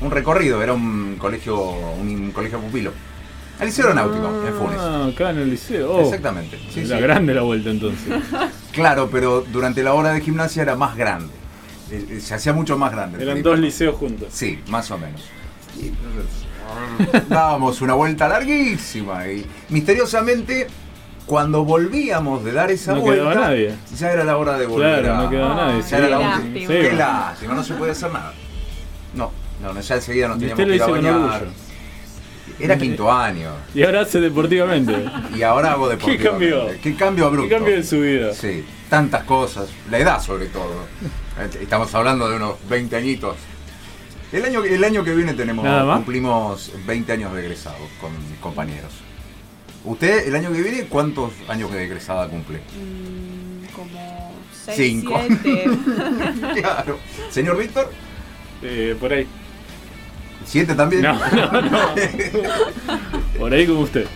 un 0.00 0.10
recorrido, 0.10 0.60
era 0.60 0.72
un 0.72 1.14
colegio, 1.18 1.58
un, 2.00 2.32
colegio 2.32 2.58
pupilo. 2.58 2.90
El 3.60 3.66
liceo 3.66 3.84
aeronáutico, 3.86 4.26
en 4.46 4.54
Funes. 4.54 4.78
Ah, 4.80 5.06
acá 5.12 5.30
en 5.30 5.38
el 5.38 5.50
liceo. 5.50 5.90
Oh, 5.92 6.04
Exactamente. 6.04 6.58
Sí, 6.72 6.80
era 6.80 6.96
sí. 6.96 7.02
grande 7.02 7.34
la 7.34 7.42
vuelta 7.42 7.70
entonces. 7.70 8.12
Claro, 8.72 9.08
pero 9.10 9.40
durante 9.50 9.82
la 9.82 9.94
hora 9.94 10.12
de 10.12 10.20
gimnasia 10.20 10.60
era 10.62 10.76
más 10.76 10.96
grande. 10.98 11.32
Eh, 11.90 12.04
eh, 12.10 12.20
Se 12.20 12.34
hacía 12.34 12.52
mucho 12.52 12.76
más 12.76 12.92
grande. 12.92 13.22
Eran 13.22 13.42
dos 13.42 13.58
liceos 13.58 13.94
juntos. 13.96 14.28
Sí, 14.30 14.60
más 14.68 14.90
o 14.90 14.98
menos. 14.98 15.22
Y, 15.80 15.92
dábamos 17.30 17.80
una 17.80 17.94
vuelta 17.94 18.28
larguísima 18.28 19.26
y 19.28 19.46
misteriosamente 19.70 20.66
cuando 21.24 21.64
volvíamos 21.64 22.44
de 22.44 22.52
dar 22.52 22.70
esa 22.70 22.92
No 22.94 23.00
vuelta, 23.00 23.24
quedaba 23.30 23.46
nadie. 23.48 23.74
ya 23.96 24.12
era 24.12 24.24
la 24.24 24.36
hora 24.36 24.58
de 24.58 24.66
volver. 24.66 25.02
Claro, 25.04 25.14
a- 25.18 25.22
no 25.24 25.30
quedaba 25.30 25.54
nadie. 25.54 25.82
ya 25.82 25.98
era 25.98 26.08
la 26.08 26.18
lástima. 26.18 26.68
Qué 26.68 26.92
lástima, 26.92 27.54
no 27.54 27.64
se 27.64 27.74
puede 27.74 27.92
hacer 27.92 28.12
nada. 28.12 28.32
No, 29.14 29.32
no, 29.62 29.80
ya 29.80 29.94
enseguida 29.94 30.28
nos 30.28 30.38
teníamos 30.38 30.64
que 30.66 30.74
ir 30.74 30.82
a 30.82 30.86
bañar. 30.86 31.46
Era 32.58 32.78
quinto 32.78 33.10
año. 33.12 33.50
Y 33.74 33.82
ahora 33.82 34.02
hace 34.02 34.20
deportivamente. 34.20 34.94
Y 35.34 35.42
ahora 35.42 35.72
hago 35.72 35.88
deportivo. 35.88 36.30
cambió? 36.30 36.66
¿Qué 36.82 36.94
cambio 36.94 37.26
abrupto? 37.26 37.48
¿Qué 37.48 37.54
cambio 37.54 37.74
en 37.76 37.84
su 37.84 38.00
vida? 38.00 38.32
Sí, 38.32 38.64
tantas 38.88 39.24
cosas. 39.24 39.68
La 39.90 39.98
edad 39.98 40.20
sobre 40.22 40.46
todo. 40.46 40.86
Estamos 41.60 41.94
hablando 41.94 42.28
de 42.28 42.36
unos 42.36 42.54
20 42.68 42.96
añitos. 42.96 43.36
El 44.32 44.44
año, 44.44 44.64
el 44.64 44.82
año 44.82 45.04
que 45.04 45.14
viene 45.14 45.34
tenemos, 45.34 45.64
cumplimos 45.96 46.72
20 46.86 47.12
años 47.12 47.32
de 47.34 47.40
egresado 47.42 47.76
con 48.00 48.10
mis 48.30 48.38
compañeros. 48.40 48.92
¿Usted 49.84 50.26
el 50.26 50.34
año 50.34 50.52
que 50.52 50.62
viene 50.62 50.84
cuántos 50.86 51.32
años 51.48 51.70
de 51.72 51.84
egresada 51.84 52.26
cumple? 52.28 52.58
Mm, 52.58 53.72
como 53.72 54.32
6, 54.64 54.76
Cinco. 54.76 55.20
7. 55.42 55.64
Claro. 56.60 56.98
Señor 57.30 57.56
Víctor, 57.58 57.92
Eh, 58.62 58.96
por 58.98 59.12
ahí. 59.12 59.26
¿Siete 60.46 60.74
también? 60.74 61.02
No, 61.02 61.12
no, 61.14 61.60
no. 61.62 61.78
Por 63.38 63.52
ahí 63.52 63.66
como 63.66 63.80
usted. 63.80 64.06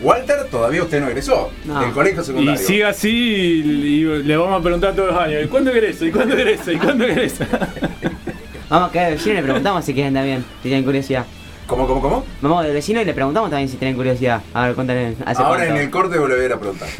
Walter, 0.00 0.46
todavía 0.50 0.82
usted 0.82 1.00
no 1.00 1.08
egresó 1.08 1.50
No. 1.66 1.80
del 1.80 1.90
colegio 1.92 2.22
Y 2.22 2.24
secundario. 2.24 2.60
siga 2.66 2.88
así 2.88 3.10
y, 3.10 3.60
y 4.02 4.22
le 4.22 4.36
vamos 4.36 4.58
a 4.60 4.62
preguntar 4.62 4.94
todos 4.94 5.12
los 5.12 5.20
años. 5.20 5.44
¿Y 5.44 5.48
cuándo 5.48 5.70
egresa? 5.70 6.04
¿Y 6.06 6.10
cuándo 6.10 6.34
egresa? 6.36 6.72
¿Y 6.72 6.76
cuándo 6.78 7.04
egresa? 7.04 7.46
Vamos 8.70 8.88
a 8.88 8.92
quedar 8.92 9.06
de 9.06 9.12
vecino 9.16 9.32
y 9.32 9.36
le 9.38 9.42
preguntamos 9.42 9.84
si 9.84 9.92
quieren 9.92 10.14
también, 10.14 10.44
si 10.62 10.68
tienen 10.68 10.84
curiosidad. 10.84 11.26
¿Cómo, 11.66 11.86
cómo, 11.88 12.00
cómo? 12.00 12.24
Vamos 12.40 12.62
del 12.64 12.72
vecino 12.72 13.00
y 13.02 13.04
le 13.04 13.12
preguntamos 13.12 13.50
también 13.50 13.68
si 13.68 13.76
tienen 13.76 13.96
curiosidad. 13.96 14.40
A 14.54 14.66
ver, 14.66 14.74
cuéntale. 14.76 15.16
¿hace 15.26 15.42
Ahora 15.42 15.56
cuánto? 15.64 15.74
en 15.74 15.80
el 15.82 15.90
corte 15.90 16.18
volveré 16.18 16.54
a 16.54 16.58
preguntar. 16.58 16.88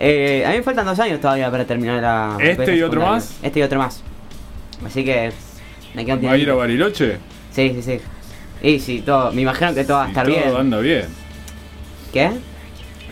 Eh, 0.00 0.44
a 0.46 0.50
mí 0.50 0.58
me 0.58 0.62
faltan 0.62 0.86
dos 0.86 0.96
años 1.00 1.20
todavía 1.20 1.50
para 1.50 1.64
terminar 1.64 2.00
la. 2.00 2.36
¿Este 2.40 2.76
y 2.76 2.82
otro 2.82 3.00
más? 3.00 3.34
Este 3.42 3.58
y 3.58 3.62
otro 3.64 3.80
más. 3.80 4.00
Así 4.86 5.04
que. 5.04 5.32
Me 5.94 6.04
queda 6.04 6.16
un 6.16 6.26
¿Va 6.26 6.32
a 6.32 6.36
ir 6.36 6.50
a. 6.50 6.54
Bariloche? 6.54 7.16
Sí, 7.52 7.72
sí, 7.74 7.82
sí. 7.82 8.00
Y 8.62 8.78
sí, 8.80 9.02
todo. 9.04 9.32
Me 9.32 9.42
imagino 9.42 9.74
que 9.74 9.84
todo 9.84 9.98
va 9.98 10.02
a 10.04 10.06
Si 10.06 10.10
estar 10.10 10.26
todo 10.26 10.34
bien. 10.36 10.56
anda 10.56 10.78
bien. 10.80 11.04
¿Qué? 12.12 12.30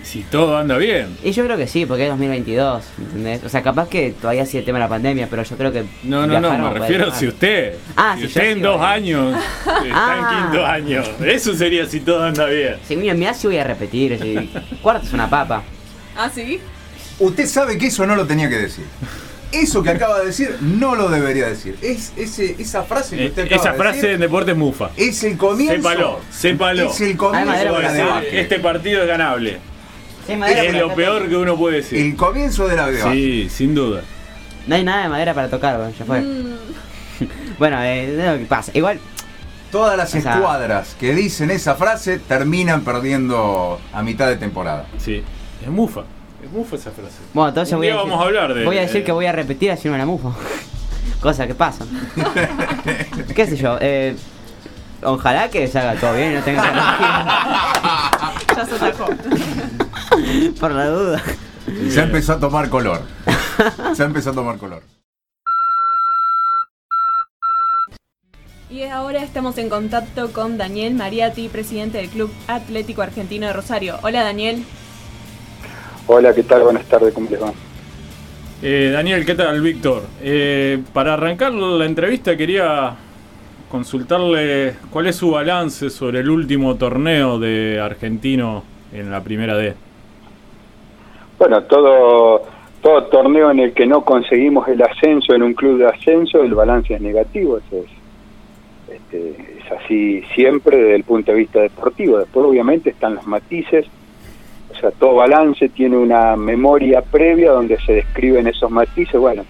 Si 0.03 0.23
todo 0.23 0.57
anda 0.57 0.77
bien. 0.79 1.17
Y 1.25 1.33
yo 1.33 1.45
creo 1.45 1.57
que 1.57 1.67
sí, 1.67 1.85
porque 1.85 2.05
es 2.05 2.11
2022, 2.11 2.85
¿entendés? 2.99 3.43
O 3.43 3.49
sea, 3.49 3.61
capaz 3.63 3.89
que 3.89 4.13
todavía 4.13 4.47
sigue 4.47 4.61
el 4.61 4.65
tema 4.65 4.79
de 4.79 4.85
la 4.85 4.89
pandemia, 4.89 5.27
pero 5.29 5.43
yo 5.43 5.57
creo 5.57 5.73
que. 5.73 5.85
No, 6.05 6.27
no, 6.29 6.41
no, 6.41 6.51
me 6.53 6.67
a 6.69 6.71
refiero 6.71 7.07
poder 7.07 7.19
si 7.19 7.27
usted. 7.27 7.75
Ah, 7.97 8.13
si 8.15 8.21
si 8.21 8.27
usted 8.29 8.45
yo 8.45 8.51
en 8.53 8.63
dos 8.63 8.81
años 8.81 9.37
está 9.67 9.83
Ah. 9.93 10.31
en 10.43 10.51
quinto 10.53 10.65
año. 10.67 11.03
Eso 11.25 11.55
sería 11.55 11.87
si 11.87 12.01
todo 12.01 12.23
anda 12.23 12.47
bien. 12.47 12.77
Sí, 12.87 12.95
mira, 12.97 13.15
mirá 13.15 13.35
si 13.35 13.49
voy 13.49 13.59
a 13.59 13.65
repetir. 13.65 14.17
Si... 14.23 14.77
Cuarto 14.81 15.07
es 15.07 15.13
una 15.13 15.29
papa. 15.29 15.65
¿Ah, 16.17 16.31
sí? 16.33 16.61
Usted 17.19 17.47
sabe 17.47 17.77
que 17.77 17.87
eso 17.87 18.07
no 18.07 18.15
lo 18.15 18.27
tenía 18.27 18.49
que 18.49 18.59
decir. 18.59 18.85
Eso 19.63 19.83
que 19.83 19.91
acaba 19.91 20.21
de 20.21 20.27
decir 20.27 20.57
no 20.61 20.95
lo 20.95 21.09
debería 21.09 21.47
decir. 21.49 21.77
Es 21.83 22.13
ese, 22.17 22.57
esa 22.59 22.83
frase 22.83 23.17
que 23.17 23.25
Eh, 23.25 23.29
usted 23.29 23.45
acaba 23.47 23.61
Esa 23.63 23.73
de 23.73 23.79
frase 23.79 23.97
decir 23.97 24.11
en 24.11 24.21
deportes 24.21 24.57
mufa. 24.57 24.91
es 24.97 25.23
el 25.25 25.37
comienzo. 25.37 25.77
Sépalo, 25.77 26.21
sépalo. 26.31 26.91
Es 26.91 27.01
el 27.01 27.17
comienzo 27.17 27.53
de 27.53 27.83
la 27.83 27.93
debate. 27.93 28.41
Este 28.41 28.59
partido 28.61 29.03
es 29.03 29.09
ganable. 29.09 29.59
Es 30.29 30.75
lo 30.75 30.95
peor 30.95 31.29
que 31.29 31.37
uno 31.37 31.57
puede 31.57 31.77
decir. 31.77 31.99
El 31.99 32.17
comienzo 32.17 32.67
de 32.69 32.77
la 32.77 32.89
debate. 32.91 33.15
Sí, 33.15 33.49
sin 33.51 33.75
duda. 33.75 34.03
No 34.67 34.75
hay 34.75 34.83
nada 34.85 35.05
de 35.05 35.09
madera 35.09 35.33
para 35.35 35.49
tocar, 35.49 35.77
bueno, 35.77 35.93
ya 35.99 36.05
fue. 36.05 36.21
Mm, 36.21 36.57
Bueno, 37.59 37.81
eh, 37.83 38.11
es 38.19 38.27
lo 38.33 38.39
que 38.39 38.45
pasa. 38.47 38.73
Igual, 38.75 38.99
Todas 39.71 39.97
las 39.97 40.15
O 40.15 40.21
sea- 40.21 40.35
escuadras 40.35 40.97
que 40.99 41.13
dicen 41.15 41.51
esa 41.51 41.75
frase 41.75 42.19
terminan 42.19 42.83
perdiendo 42.83 43.81
a 43.93 44.03
mitad 44.03 44.29
de 44.29 44.37
temporada. 44.37 44.87
Sí. 44.99 45.23
Es 45.63 45.69
mufa. 45.69 46.03
Es 46.47 46.53
mufa 46.53 46.77
esa 46.77 46.91
frase. 46.93 47.17
bueno, 47.35 47.49
entonces 47.49 47.73
Un 47.73 47.79
voy 47.81 47.89
a 47.89 47.93
decir, 47.95 48.09
vamos 48.09 48.23
a 48.23 48.27
hablar 48.27 48.55
de- 48.55 48.65
Voy 48.65 48.79
a 48.79 48.81
decir 48.83 48.97
de- 48.99 49.05
que 49.05 49.13
voy 49.13 49.27
a 49.27 49.33
repetir 49.33 49.71
así 49.73 49.89
la 49.89 50.07
mufo. 50.07 50.33
Cosa 51.21 51.47
que 51.47 51.55
pasa. 51.55 51.85
¿Qué 53.35 53.47
sé 53.47 53.57
yo? 53.57 53.79
Eh, 53.81 54.15
ojalá 55.03 55.49
que 55.51 55.67
se 55.67 55.79
haga 55.79 55.95
todo 55.99 56.15
bien 56.15 56.33
y 56.33 56.35
no 56.37 56.43
tenga 56.43 56.63
ya 58.57 58.65
se 58.67 58.75
atajó. 58.77 59.07
Por 60.61 60.71
la 60.73 60.87
duda. 60.87 61.23
Ya 61.89 62.03
empezó 62.05 62.35
a 62.35 62.39
tomar 62.41 62.69
color. 62.69 63.03
Ya 63.97 64.05
empezó 64.05 64.31
a 64.31 64.35
tomar 64.35 64.57
color. 64.59 64.83
Y 68.71 68.83
ahora 68.85 69.23
estamos 69.23 69.59
en 69.59 69.69
contacto 69.69 70.33
con 70.33 70.59
Daniel 70.59 70.95
Mariati, 70.95 71.49
presidente 71.49 71.99
del 71.99 72.09
Club 72.09 72.33
Atlético 72.47 73.03
Argentino 73.03 73.47
de 73.47 73.53
Rosario. 73.53 73.99
Hola 74.03 74.23
Daniel. 74.23 74.65
Hola, 76.09 76.33
¿qué 76.33 76.45
tal? 76.45 76.63
Buenas 76.63 76.85
tardes, 76.85 77.13
¿cómo 77.13 77.29
les 77.29 77.43
va? 77.43 77.53
Eh, 78.63 78.91
Daniel, 78.93 79.27
¿qué 79.27 79.35
tal, 79.35 79.61
Víctor? 79.61 80.03
Eh, 80.23 80.81
para 80.93 81.15
arrancar 81.15 81.53
la 81.53 81.85
entrevista 81.85 82.37
quería 82.37 82.95
consultarle 83.69 84.75
cuál 84.91 85.09
es 85.09 85.17
su 85.17 85.33
balance 85.33 85.91
sobre 85.91 86.21
el 86.21 86.31
último 86.31 86.77
torneo 86.77 87.41
de 87.41 87.81
Argentino 87.81 88.63
en 88.93 89.11
la 89.11 89.21
primera 89.25 89.57
D. 89.57 89.75
Bueno, 91.41 91.65
todo, 91.65 92.45
todo 92.81 93.05
torneo 93.07 93.51
en 93.51 93.59
el 93.59 93.73
que 93.73 93.85
no 93.85 94.05
conseguimos 94.05 94.69
el 94.69 94.81
ascenso 94.83 95.35
en 95.35 95.43
un 95.43 95.55
club 95.55 95.79
de 95.79 95.89
ascenso, 95.89 96.41
el 96.41 96.55
balance 96.55 96.95
es 96.95 97.01
negativo, 97.01 97.59
eso 97.59 97.85
es, 97.85 98.95
este, 98.95 99.31
es 99.59 99.73
así 99.73 100.23
siempre 100.37 100.77
desde 100.77 100.95
el 100.95 101.05
punto 101.05 101.33
de 101.33 101.39
vista 101.39 101.61
deportivo. 101.61 102.19
Después 102.19 102.47
obviamente 102.47 102.91
están 102.91 103.17
los 103.17 103.27
matices, 103.27 103.87
o 104.71 104.75
sea, 104.79 104.91
todo 104.91 105.15
balance 105.15 105.69
tiene 105.71 105.97
una 105.97 106.37
memoria 106.37 107.03
previa 107.03 107.53
donde 107.53 107.79
se 107.81 107.95
describen 107.95 108.47
esos 108.47 108.71
matices. 108.71 109.21
Bueno, 109.21 109.45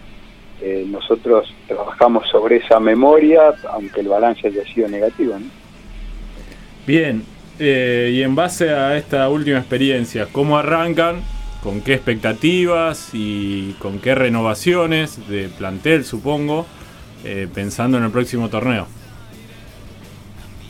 eh, 0.61 0.85
nosotros 0.89 1.53
trabajamos 1.67 2.29
sobre 2.29 2.57
esa 2.57 2.81
memoria, 2.81 3.55
aunque 3.71 4.01
el 4.01 4.09
balance 4.09 4.47
haya 4.49 4.65
sido 4.65 4.89
negativo. 4.89 5.35
Bien, 6.87 7.23
eh, 7.59 8.11
y 8.15 8.23
en 8.23 8.35
base 8.35 8.71
a 8.71 8.97
esta 8.97 9.29
última 9.29 9.59
experiencia, 9.59 10.29
¿cómo 10.31 10.59
arrancan? 10.59 11.23
¿Con 11.63 11.81
qué 11.81 11.95
expectativas 11.95 13.11
y 13.13 13.73
con 13.81 13.99
qué 13.99 14.15
renovaciones 14.15 15.29
de 15.29 15.49
plantel, 15.49 16.05
supongo, 16.05 16.67
eh, 17.25 17.49
pensando 17.53 17.99
en 17.99 18.05
el 18.05 18.11
próximo 18.11 18.49
torneo? 18.49 18.87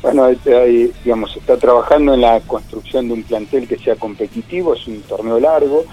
Bueno, 0.02 0.24
hay, 0.24 0.38
hay, 0.46 0.92
digamos, 1.02 1.32
se 1.32 1.38
está 1.38 1.56
trabajando 1.56 2.14
en 2.14 2.20
la 2.20 2.40
construcción 2.40 3.08
de 3.08 3.14
un 3.14 3.22
plantel 3.22 3.66
que 3.66 3.78
sea 3.78 3.96
competitivo, 3.96 4.74
es 4.74 4.86
un 4.86 5.00
torneo 5.02 5.40
largo. 5.40 5.84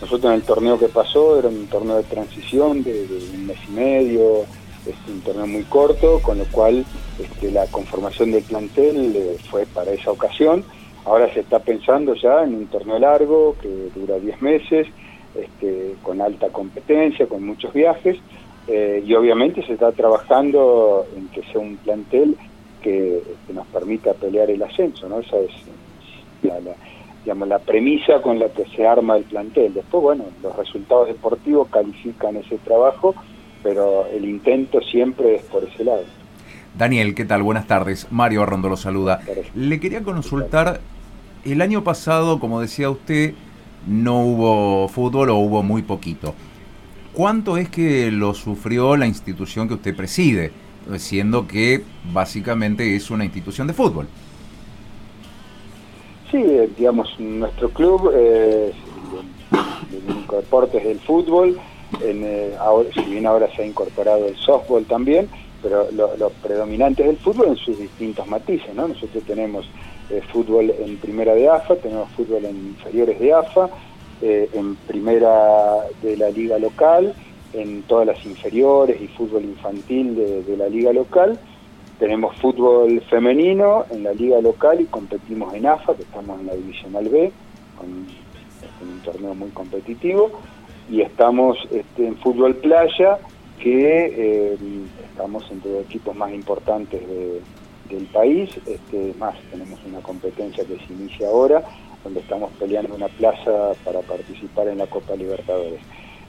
Nosotros 0.00 0.32
en 0.32 0.40
el 0.40 0.42
torneo 0.42 0.78
que 0.78 0.88
pasó 0.88 1.38
era 1.38 1.48
un 1.48 1.66
torneo 1.68 1.96
de 1.96 2.02
transición 2.02 2.82
de, 2.82 3.06
un 3.34 3.46
mes 3.46 3.56
y 3.68 3.72
medio, 3.72 4.42
es 4.86 4.94
un 5.08 5.20
torneo 5.20 5.46
muy 5.46 5.62
corto, 5.62 6.20
con 6.20 6.38
lo 6.38 6.44
cual 6.46 6.84
este, 7.18 7.50
la 7.50 7.66
conformación 7.66 8.32
del 8.32 8.42
plantel 8.42 9.16
eh, 9.16 9.36
fue 9.50 9.66
para 9.66 9.92
esa 9.92 10.10
ocasión. 10.10 10.64
Ahora 11.06 11.32
se 11.32 11.40
está 11.40 11.58
pensando 11.60 12.14
ya 12.14 12.42
en 12.42 12.54
un 12.54 12.66
torneo 12.66 12.98
largo 12.98 13.56
que 13.62 13.88
dura 13.94 14.18
10 14.18 14.42
meses, 14.42 14.88
este, 15.34 15.94
con 16.02 16.20
alta 16.20 16.48
competencia, 16.48 17.26
con 17.26 17.46
muchos 17.46 17.72
viajes, 17.72 18.18
eh, 18.66 19.02
y 19.06 19.14
obviamente 19.14 19.64
se 19.64 19.74
está 19.74 19.92
trabajando 19.92 21.06
en 21.16 21.28
que 21.28 21.42
sea 21.50 21.60
un 21.60 21.76
plantel 21.76 22.36
que, 22.84 23.22
que 23.46 23.52
nos 23.52 23.66
permita 23.68 24.12
pelear 24.12 24.50
el 24.50 24.62
ascenso, 24.62 25.08
¿no? 25.08 25.18
Esa 25.18 25.38
es 25.38 25.50
la, 26.42 26.60
la- 26.60 26.76
digamos, 27.24 27.48
la 27.48 27.58
premisa 27.58 28.20
con 28.22 28.38
la 28.38 28.50
que 28.50 28.66
se 28.76 28.86
arma 28.86 29.16
el 29.16 29.24
plantel. 29.24 29.72
Después, 29.72 30.02
bueno, 30.02 30.24
los 30.42 30.54
resultados 30.54 31.08
deportivos 31.08 31.68
califican 31.68 32.36
ese 32.36 32.58
trabajo, 32.58 33.14
pero 33.62 34.06
el 34.12 34.26
intento 34.26 34.78
siempre 34.82 35.36
es 35.36 35.42
por 35.44 35.64
ese 35.64 35.84
lado. 35.84 36.02
Daniel, 36.76 37.14
¿qué 37.14 37.24
tal? 37.24 37.42
Buenas 37.42 37.66
tardes. 37.66 38.08
Mario 38.10 38.42
Arrondo 38.42 38.68
lo 38.68 38.76
saluda. 38.76 39.20
Le 39.54 39.80
quería 39.80 40.02
consultar, 40.02 40.80
el 41.46 41.62
año 41.62 41.82
pasado, 41.82 42.38
como 42.40 42.60
decía 42.60 42.90
usted, 42.90 43.32
no 43.86 44.20
hubo 44.22 44.88
fútbol 44.88 45.30
o 45.30 45.36
hubo 45.36 45.62
muy 45.62 45.80
poquito. 45.82 46.34
¿Cuánto 47.14 47.56
es 47.56 47.68
que 47.70 48.10
lo 48.10 48.34
sufrió 48.34 48.96
la 48.96 49.06
institución 49.06 49.68
que 49.68 49.74
usted 49.74 49.96
preside? 49.96 50.50
Siendo 50.98 51.46
que 51.46 51.82
básicamente 52.12 52.94
es 52.94 53.10
una 53.10 53.24
institución 53.24 53.66
de 53.66 53.72
fútbol. 53.72 54.06
Sí, 56.30 56.38
eh, 56.38 56.68
digamos, 56.76 57.08
nuestro 57.18 57.70
club, 57.70 58.12
eh, 58.14 58.72
el 59.92 60.12
único 60.14 60.36
deporte 60.36 60.78
es 60.78 60.86
el 60.86 61.00
fútbol, 61.00 61.58
en, 62.02 62.22
eh, 62.24 62.54
ahora, 62.58 62.88
si 62.92 63.02
bien 63.02 63.26
ahora 63.26 63.48
se 63.54 63.62
ha 63.62 63.66
incorporado 63.66 64.26
el 64.26 64.36
softball 64.36 64.84
también, 64.84 65.28
pero 65.62 65.88
lo, 65.92 66.16
lo 66.16 66.30
predominante 66.30 67.08
es 67.08 67.18
fútbol 67.20 67.48
en 67.48 67.56
sus 67.56 67.78
distintos 67.78 68.26
matices, 68.26 68.74
¿no? 68.74 68.88
Nosotros 68.88 69.24
tenemos 69.24 69.66
eh, 70.10 70.20
fútbol 70.32 70.70
en 70.78 70.98
primera 70.98 71.34
de 71.34 71.48
AFA, 71.48 71.76
tenemos 71.76 72.10
fútbol 72.10 72.44
en 72.44 72.56
inferiores 72.56 73.18
de 73.18 73.32
AFA, 73.32 73.70
eh, 74.20 74.50
en 74.52 74.76
primera 74.76 75.76
de 76.02 76.16
la 76.18 76.28
liga 76.28 76.58
local, 76.58 77.14
en 77.54 77.82
todas 77.82 78.06
las 78.06 78.24
inferiores 78.24 79.00
y 79.00 79.08
fútbol 79.08 79.44
infantil 79.44 80.14
de, 80.14 80.56
la 80.56 80.68
liga 80.68 80.92
local, 80.92 81.38
tenemos 81.98 82.36
fútbol 82.36 83.00
femenino 83.08 83.84
en 83.90 84.02
la 84.02 84.12
liga 84.12 84.40
local 84.40 84.80
y 84.80 84.84
competimos 84.86 85.54
en 85.54 85.66
AFA, 85.66 85.94
que 85.94 86.02
estamos 86.02 86.40
en 86.40 86.46
la 86.46 86.54
divisional 86.54 87.08
B. 87.08 87.32
con 87.78 87.88
un 87.88 89.00
torneo 89.00 89.34
muy 89.34 89.50
competitivo 89.50 90.30
y 90.90 91.00
estamos 91.00 91.56
este, 91.70 92.06
en 92.06 92.16
fútbol 92.16 92.56
playa 92.56 93.18
que 93.58 94.52
eh, 94.52 94.58
estamos 95.10 95.50
entre 95.50 95.72
los 95.72 95.84
equipos 95.84 96.14
más 96.14 96.32
importantes 96.32 97.00
del 97.88 98.04
país, 98.06 98.50
este, 98.66 99.14
más 99.18 99.34
tenemos 99.50 99.78
una 99.86 100.00
competencia 100.00 100.64
que 100.64 100.76
se 100.78 100.92
inicia 100.92 101.28
ahora, 101.28 101.62
donde 102.02 102.20
estamos 102.20 102.50
peleando 102.58 102.94
una 102.94 103.08
plaza 103.08 103.72
para 103.84 104.00
participar 104.00 104.68
en 104.68 104.78
la 104.78 104.86
Copa 104.86 105.14
Libertadores. 105.14 105.80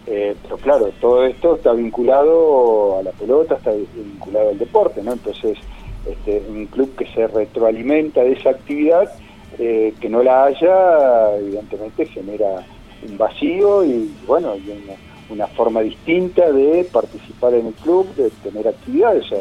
Eh, 0.08 0.36
pero 0.44 0.58
claro, 0.58 0.92
todo 1.02 1.26
esto 1.26 1.56
está 1.56 1.74
vinculado 1.74 3.00
a 3.00 3.04
la 3.04 3.12
pelota, 3.12 3.56
está 3.56 3.72
vinculado 3.72 4.50
al 4.50 4.58
deporte, 4.60 5.02
¿no? 5.02 5.14
Entonces, 5.14 5.58
este, 6.06 6.44
un 6.48 6.68
club 6.68 6.96
que 6.96 7.08
se 7.08 7.28
retroalimenta 7.28 8.22
de 8.22 8.34
esa 8.34 8.52
actividad, 8.52 9.12
eh, 9.58 9.94
que 10.00 10.10
no 10.10 10.22
la 10.22 10.46
haya, 10.46 11.38
evidentemente 11.38 12.06
genera 12.06 12.64
un 13.08 13.18
vacío 13.18 13.84
y 13.84 14.14
bueno, 14.28 14.56
y 14.56 14.72
una, 15.30 15.48
forma 15.48 15.82
distinta 15.82 16.52
de 16.52 16.88
participar 16.92 17.56
en 17.56 17.68
el 17.68 17.74
club, 17.74 18.08
de 18.16 18.30
tener 18.44 18.68
actividades. 18.68 19.26
O 19.26 19.30
sea, 19.30 19.40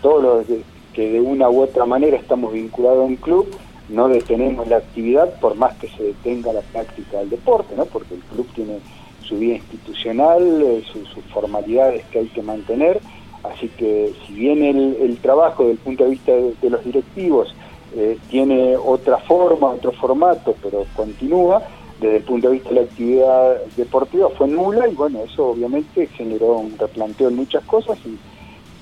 todos 0.00 0.22
los 0.22 0.58
que 0.92 1.10
de 1.10 1.20
una 1.20 1.50
u 1.50 1.62
otra 1.62 1.86
manera 1.86 2.16
estamos 2.16 2.52
vinculados 2.52 3.00
a 3.00 3.06
un 3.06 3.16
club, 3.16 3.48
no 3.88 4.08
detenemos 4.08 4.68
la 4.68 4.76
actividad 4.76 5.38
por 5.40 5.56
más 5.56 5.74
que 5.76 5.88
se 5.88 6.04
detenga 6.04 6.52
la 6.52 6.60
práctica 6.60 7.18
del 7.18 7.30
deporte, 7.30 7.74
¿no? 7.76 7.84
porque 7.86 8.14
el 8.14 8.20
club 8.20 8.46
tiene 8.54 8.78
su 9.26 9.38
vida 9.38 9.56
institucional, 9.56 10.62
eh, 10.62 10.82
sus 10.92 11.08
formalidades 11.32 12.04
que 12.06 12.20
hay 12.20 12.26
que 12.26 12.42
mantener, 12.42 13.00
así 13.42 13.68
que 13.76 14.12
si 14.26 14.34
bien 14.34 14.62
el, 14.64 15.18
trabajo 15.18 15.64
desde 15.64 15.72
el 15.72 15.78
punto 15.78 16.04
de 16.04 16.10
vista 16.10 16.32
de, 16.32 16.70
los 16.70 16.84
directivos 16.84 17.54
eh, 17.96 18.18
tiene 18.30 18.76
otra 18.76 19.18
forma, 19.18 19.68
otro 19.68 19.92
formato, 19.92 20.54
pero 20.62 20.84
continúa, 20.96 21.62
desde 22.00 22.16
el 22.16 22.22
punto 22.24 22.48
de 22.48 22.54
vista 22.54 22.68
de 22.70 22.74
la 22.74 22.80
actividad 22.82 23.56
deportiva 23.76 24.28
fue 24.36 24.48
nula 24.48 24.88
y 24.88 24.94
bueno, 24.94 25.20
eso 25.24 25.50
obviamente 25.50 26.06
generó 26.08 26.58
un 26.58 26.76
replanteo 26.76 27.28
en 27.28 27.36
muchas 27.36 27.64
cosas 27.64 27.98
y, 28.04 28.18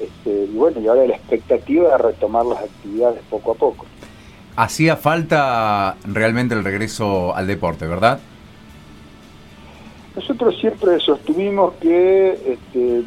este, 0.02 0.44
y 0.44 0.56
bueno, 0.56 0.80
y 0.80 0.88
ahora 0.88 1.06
la 1.06 1.16
expectativa 1.16 1.90
de 1.90 1.98
retomar 1.98 2.46
las 2.46 2.64
actividades 2.64 3.20
poco 3.30 3.52
a 3.52 3.54
poco. 3.54 3.86
Hacía 4.56 4.96
falta 4.96 5.96
realmente 6.04 6.54
el 6.54 6.64
regreso 6.64 7.34
al 7.34 7.46
deporte, 7.46 7.86
¿verdad? 7.86 8.20
Nosotros 10.14 10.58
siempre 10.60 11.00
sostuvimos 11.00 11.74
que, 11.74 12.32
este, 12.32 13.02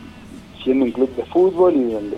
siendo 0.63 0.85
un 0.85 0.91
club 0.91 1.15
de 1.15 1.23
fútbol 1.25 1.75
y 1.75 1.91
donde 1.91 2.17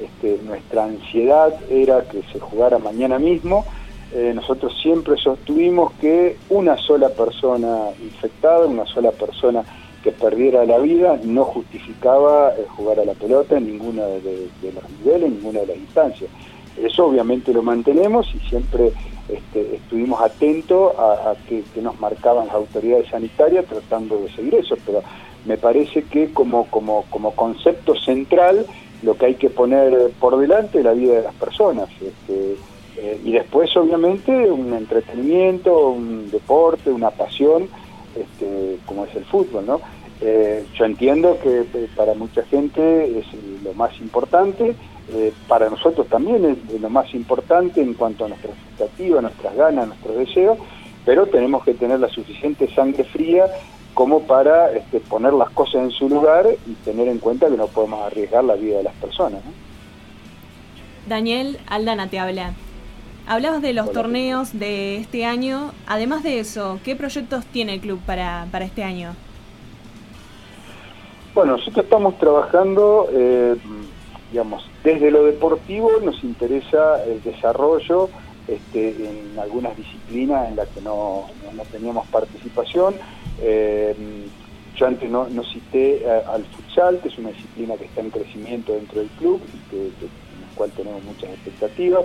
este, 0.00 0.38
nuestra 0.44 0.84
ansiedad 0.84 1.54
era 1.70 2.02
que 2.02 2.22
se 2.32 2.38
jugara 2.38 2.78
mañana 2.78 3.18
mismo, 3.18 3.64
eh, 4.12 4.32
nosotros 4.34 4.78
siempre 4.80 5.16
sostuvimos 5.16 5.92
que 6.00 6.36
una 6.50 6.76
sola 6.76 7.08
persona 7.08 7.88
infectada, 8.02 8.66
una 8.66 8.86
sola 8.86 9.10
persona 9.10 9.64
que 10.02 10.12
perdiera 10.12 10.64
la 10.64 10.78
vida, 10.78 11.18
no 11.24 11.44
justificaba 11.44 12.52
eh, 12.56 12.64
jugar 12.76 13.00
a 13.00 13.04
la 13.04 13.14
pelota 13.14 13.56
en 13.56 13.66
ninguno 13.66 14.06
de, 14.06 14.48
los 14.62 14.90
niveles, 15.00 15.28
en 15.28 15.34
ninguna 15.38 15.60
de 15.60 15.66
las 15.66 15.76
instancias. 15.76 16.30
Eso 16.82 17.06
obviamente 17.06 17.52
lo 17.52 17.62
mantenemos 17.62 18.32
y 18.34 18.38
siempre 18.48 18.92
este, 19.28 19.76
estuvimos 19.76 20.20
atentos 20.20 20.92
a, 20.98 21.34
que, 21.48 21.62
nos 21.80 21.98
marcaban 22.00 22.46
las 22.46 22.54
autoridades 22.54 23.08
sanitarias 23.08 23.64
tratando 23.66 24.18
de 24.18 24.30
seguir 24.30 24.54
eso, 24.56 24.76
pero 24.84 25.02
me 25.44 25.56
parece 25.56 26.02
que 26.02 26.32
como, 26.32 26.66
como, 26.66 27.04
como 27.10 27.32
concepto 27.32 27.94
central 27.94 28.66
lo 29.02 29.16
que 29.16 29.26
hay 29.26 29.34
que 29.34 29.50
poner 29.50 30.10
por 30.20 30.36
delante 30.38 30.78
es 30.78 30.84
la 30.84 30.92
vida 30.92 31.14
de 31.14 31.22
las 31.22 31.34
personas. 31.34 31.88
Este, 32.00 32.56
eh, 32.96 33.20
y 33.24 33.32
después, 33.32 33.76
obviamente, 33.76 34.32
un 34.50 34.72
entretenimiento, 34.72 35.90
un 35.90 36.30
deporte, 36.30 36.90
una 36.90 37.10
pasión, 37.10 37.68
este, 38.14 38.78
como 38.86 39.04
es 39.04 39.14
el 39.14 39.24
fútbol, 39.24 39.66
¿no? 39.66 39.80
Eh, 40.20 40.64
yo 40.74 40.86
entiendo 40.86 41.38
que 41.42 41.60
eh, 41.60 41.88
para 41.94 42.14
mucha 42.14 42.42
gente 42.44 43.18
es 43.18 43.26
lo 43.62 43.74
más 43.74 43.98
importante, 44.00 44.74
para 45.46 45.70
nosotros 45.70 46.06
también 46.08 46.44
es 46.44 46.80
lo 46.80 46.90
más 46.90 47.12
importante 47.14 47.80
en 47.80 47.94
cuanto 47.94 48.24
a 48.24 48.28
nuestra 48.28 48.50
expectativa, 48.50 49.20
nuestras 49.20 49.54
ganas, 49.56 49.88
nuestros 49.88 50.16
deseos, 50.16 50.58
pero 51.04 51.26
tenemos 51.26 51.64
que 51.64 51.74
tener 51.74 52.00
la 52.00 52.08
suficiente 52.08 52.68
sangre 52.74 53.04
fría 53.04 53.46
como 53.94 54.20
para 54.20 54.72
este, 54.72 55.00
poner 55.00 55.32
las 55.32 55.50
cosas 55.50 55.76
en 55.84 55.90
su 55.90 56.08
lugar 56.08 56.46
y 56.66 56.72
tener 56.84 57.08
en 57.08 57.18
cuenta 57.18 57.48
que 57.48 57.56
no 57.56 57.66
podemos 57.68 58.02
arriesgar 58.02 58.44
la 58.44 58.54
vida 58.54 58.78
de 58.78 58.82
las 58.82 58.94
personas. 58.94 59.40
Daniel 61.08 61.58
Aldana 61.66 62.08
te 62.08 62.18
habla. 62.18 62.52
Hablabas 63.28 63.62
de 63.62 63.72
los 63.72 63.90
torneos 63.92 64.58
de 64.58 64.98
este 64.98 65.24
año. 65.24 65.72
Además 65.86 66.22
de 66.22 66.40
eso, 66.40 66.78
¿qué 66.84 66.94
proyectos 66.94 67.44
tiene 67.46 67.74
el 67.74 67.80
club 67.80 68.00
para, 68.04 68.46
para 68.52 68.64
este 68.64 68.84
año? 68.84 69.14
Bueno, 71.34 71.56
nosotros 71.56 71.84
estamos 71.84 72.18
trabajando, 72.18 73.08
eh, 73.12 73.56
digamos, 74.30 74.68
desde 74.82 75.10
lo 75.10 75.24
deportivo 75.24 75.90
nos 76.02 76.22
interesa 76.24 77.04
el 77.04 77.22
desarrollo 77.22 78.10
este, 78.48 78.88
en 78.90 79.38
algunas 79.38 79.76
disciplinas 79.76 80.48
en 80.48 80.56
las 80.56 80.68
que 80.68 80.80
no, 80.80 81.26
teníamos 81.72 82.06
participación. 82.08 82.94
Eh, 83.40 83.94
yo 84.76 84.86
antes 84.86 85.10
no, 85.10 85.26
cité 85.44 86.02
eh, 86.04 86.22
al 86.28 86.44
futsal, 86.44 87.00
que 87.00 87.08
es 87.08 87.18
una 87.18 87.30
disciplina 87.30 87.76
que 87.76 87.86
está 87.86 88.02
en 88.02 88.10
crecimiento 88.10 88.74
dentro 88.74 89.00
del 89.00 89.08
club 89.10 89.40
y 89.52 89.70
que, 89.70 89.86
en 89.86 90.40
la 90.42 90.54
cual 90.54 90.70
tenemos 90.72 91.02
muchas 91.04 91.30
expectativas. 91.30 92.04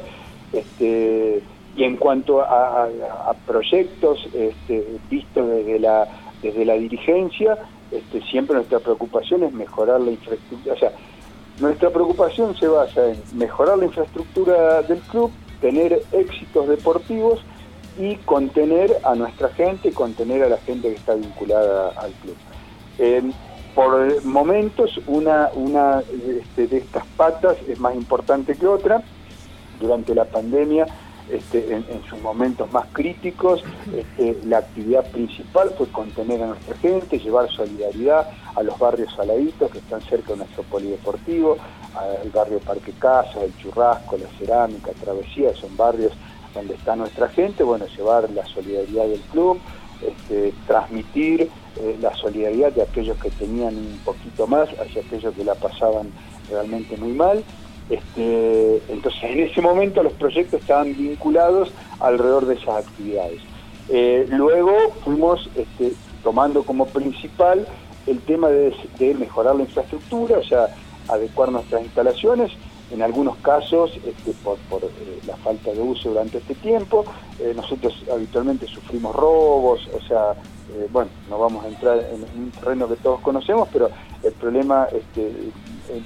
Este, 0.53 1.41
y 1.75 1.83
en 1.83 1.97
cuanto 1.97 2.41
a, 2.41 2.89
proyectos 3.45 4.27
este, 4.33 4.85
vistos 5.09 5.47
desde 5.49 5.79
la, 5.79 6.07
desde 6.41 6.65
la 6.65 6.73
dirigencia, 6.73 7.57
este, 7.91 8.21
siempre 8.23 8.55
nuestra 8.55 8.79
preocupación 8.79 9.43
es 9.43 9.53
mejorar 9.53 10.01
la 10.01 10.11
infraestructura. 10.11 10.75
Nuestra 11.59 11.89
preocupación 11.89 12.55
se 12.57 12.67
basa 12.67 13.09
en 13.09 13.21
mejorar 13.33 13.77
la 13.77 13.85
infraestructura 13.85 14.81
del 14.83 14.99
club, 14.99 15.31
tener 15.59 16.01
éxitos 16.11 16.67
deportivos 16.67 17.39
y 17.99 18.15
contener 18.17 18.97
a 19.03 19.15
nuestra 19.15 19.49
gente, 19.49 19.91
contener 19.91 20.43
a 20.43 20.49
la 20.49 20.57
gente 20.57 20.89
que 20.89 20.95
está 20.95 21.13
vinculada 21.13 21.89
al 21.97 22.11
club. 22.13 23.33
por 23.75 24.23
momentos, 24.23 24.99
una, 25.07 25.49
una 25.53 26.01
este, 26.27 26.67
de 26.67 26.77
estas 26.77 27.05
patas 27.17 27.57
es 27.67 27.79
más 27.79 27.95
importante 27.95 28.55
que 28.55 28.67
otra 28.67 29.03
durante 29.79 30.15
la 30.15 30.25
pandemia, 30.25 30.87
este, 31.31 31.73
en, 31.73 32.03
sus 32.09 32.21
momentos 32.21 32.71
más 32.71 32.85
críticos, 32.91 33.63
este, 33.95 34.37
la 34.45 34.59
actividad 34.59 35.05
principal 35.11 35.71
fue 35.77 35.87
contener 35.87 36.43
a 36.43 36.47
nuestra 36.47 36.75
gente, 36.77 37.19
llevar 37.19 37.49
solidaridad 37.49 38.29
a 38.55 38.63
los 38.63 38.77
barrios 38.77 39.13
saladitos 39.15 39.71
que 39.71 39.77
están 39.77 40.01
cerca 40.01 40.33
de 40.33 40.39
nuestro 40.39 40.63
polideportivo, 40.63 41.57
al 41.95 42.29
barrio 42.29 42.59
Parque 42.59 42.93
Casa, 42.93 43.43
el 43.43 43.55
Churrasco, 43.57 44.17
la 44.17 44.27
Cerámica, 44.37 44.91
Travesía, 45.01 45.53
son 45.55 45.75
barrios 45.75 46.13
donde 46.53 46.75
está 46.75 46.95
nuestra 46.95 47.29
gente, 47.29 47.63
bueno, 47.63 47.85
llevar 47.87 48.29
la 48.31 48.45
solidaridad 48.45 49.07
del 49.07 49.21
club, 49.31 49.59
este, 50.05 50.53
transmitir 50.67 51.49
eh, 51.79 51.97
la 52.01 52.13
solidaridad 52.15 52.73
de 52.73 52.81
aquellos 52.81 53.17
que 53.17 53.29
tenían 53.31 53.75
un 53.77 53.99
poquito 54.03 54.47
más 54.47 54.67
hacia 54.79 55.01
aquellos 55.01 55.33
que 55.33 55.43
la 55.43 55.55
pasaban 55.55 56.11
realmente 56.49 56.97
muy 56.97 57.13
mal 57.13 57.43
este, 57.89 58.81
entonces, 58.89 59.23
en 59.23 59.39
ese 59.41 59.61
momento 59.61 60.01
los 60.03 60.13
proyectos 60.13 60.61
estaban 60.61 60.95
vinculados 60.95 61.71
alrededor 61.99 62.45
de 62.45 62.55
esas 62.55 62.85
actividades. 62.85 63.41
Eh, 63.89 64.25
luego 64.29 64.71
fuimos 65.03 65.49
este, 65.55 65.93
tomando 66.23 66.63
como 66.63 66.85
principal 66.85 67.67
el 68.07 68.19
tema 68.21 68.49
de, 68.49 68.73
mejorar 69.15 69.55
la 69.55 69.63
infraestructura, 69.63 70.37
o 70.37 70.43
sea, 70.43 70.67
adecuar 71.07 71.51
nuestras 71.51 71.83
instalaciones, 71.83 72.51
en 72.91 73.01
algunos 73.01 73.37
casos 73.37 73.91
este, 74.05 74.33
por, 74.43 74.57
eh, 74.83 75.19
la 75.25 75.35
falta 75.37 75.71
de 75.71 75.81
uso 75.81 76.09
durante 76.09 76.39
este 76.39 76.55
tiempo. 76.55 77.05
Eh, 77.39 77.53
nosotros 77.55 78.03
habitualmente 78.11 78.67
sufrimos 78.67 79.15
robos, 79.15 79.87
o 79.95 80.01
sea, 80.01 80.35
bueno, 80.91 81.09
no 81.29 81.37
vamos 81.37 81.65
a 81.65 81.67
entrar 81.67 81.99
en 81.99 82.23
un 82.39 82.51
terreno 82.51 82.87
que 82.87 82.95
todos 82.95 83.19
conocemos, 83.19 83.67
pero 83.73 83.89
el 84.23 84.31
problema 84.33 84.87
este, 84.91 85.51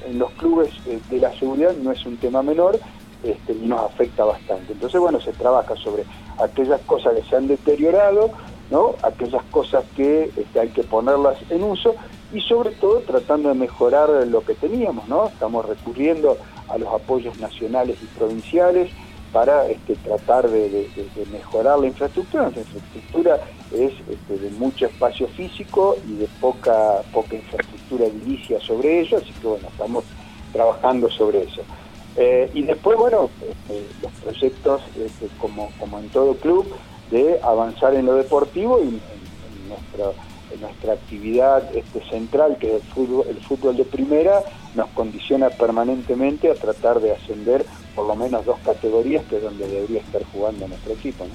en, 0.07 0.19
los 0.19 0.31
clubes 0.31 0.69
eh, 0.87 0.99
de 1.09 1.19
la 1.19 1.33
seguridad 1.37 1.73
no 1.75 1.91
es 1.91 2.05
un 2.05 2.17
tema 2.17 2.41
menor 2.41 2.79
este, 3.23 3.53
y 3.53 3.65
nos 3.67 3.81
afecta 3.81 4.25
bastante. 4.25 4.73
Entonces, 4.73 4.99
bueno, 4.99 5.19
se 5.19 5.33
trabaja 5.33 5.75
sobre 5.75 6.03
aquellas 6.39 6.81
cosas 6.81 7.15
que 7.15 7.23
se 7.23 7.35
han 7.35 7.47
deteriorado, 7.47 8.31
¿no? 8.71 8.95
aquellas 9.03 9.43
cosas 9.45 9.85
que 9.95 10.31
hay 10.59 10.69
que 10.69 10.83
ponerlas 10.83 11.37
en 11.49 11.63
uso 11.63 11.95
y 12.33 12.41
sobre 12.41 12.71
todo 12.71 12.99
tratando 13.01 13.49
de 13.49 13.55
mejorar 13.55 14.09
lo 14.27 14.41
que 14.41 14.55
teníamos. 14.55 15.07
¿no? 15.07 15.27
Estamos 15.27 15.65
recurriendo 15.65 16.37
a 16.69 16.77
los 16.77 16.93
apoyos 16.93 17.37
nacionales 17.39 17.97
y 18.01 18.05
provinciales 18.17 18.91
para 19.35 19.67
este, 19.67 19.95
tratar 19.95 20.49
de, 20.49 20.87
mejorar 21.29 21.79
la 21.79 21.87
infraestructura. 21.87 22.43
La 22.43 22.61
infraestructura 22.61 23.39
es 23.73 23.91
este, 24.09 24.37
de 24.37 24.49
mucho 24.51 24.85
espacio 24.85 25.27
físico 25.27 25.97
y 26.07 26.15
de 26.15 26.27
poca, 26.39 27.01
poca 27.11 27.35
infraestructura 27.35 28.05
edilicia 28.05 28.61
sobre 28.61 29.01
ello, 29.01 29.17
así 29.17 29.33
que 29.41 29.47
bueno, 29.47 29.67
estamos 29.67 30.05
trabajando 30.53 31.09
sobre 31.09 31.43
eso. 31.43 31.63
Eh, 32.15 32.49
y 32.53 32.61
después, 32.61 32.97
bueno, 32.97 33.29
este, 33.41 33.85
los 34.01 34.11
proyectos, 34.23 34.81
como, 35.37 35.69
como 35.79 35.99
en 35.99 36.07
todo 36.09 36.35
club, 36.35 36.65
de 37.11 37.37
avanzar 37.43 37.93
en 37.93 38.05
lo 38.05 38.15
deportivo 38.15 38.79
y 38.79 38.87
en, 38.87 39.01
nuestra, 39.67 40.11
nuestra 40.61 40.93
actividad 40.93 41.69
central, 42.09 42.57
que 42.57 42.77
es 42.77 42.83
el 43.27 43.41
fútbol 43.41 43.75
de 43.75 43.83
primera, 43.83 44.43
nos 44.75 44.89
condiciona 44.89 45.49
permanentemente 45.49 46.49
a 46.51 46.55
tratar 46.55 46.99
de 46.99 47.13
ascender 47.13 47.65
por 47.95 48.07
lo 48.07 48.15
menos 48.15 48.45
dos 48.45 48.59
categorías, 48.59 49.23
que 49.25 49.37
es 49.37 49.43
donde 49.43 49.67
debería 49.67 50.01
estar 50.01 50.23
jugando 50.25 50.67
nuestro 50.67 50.93
equipo. 50.93 51.25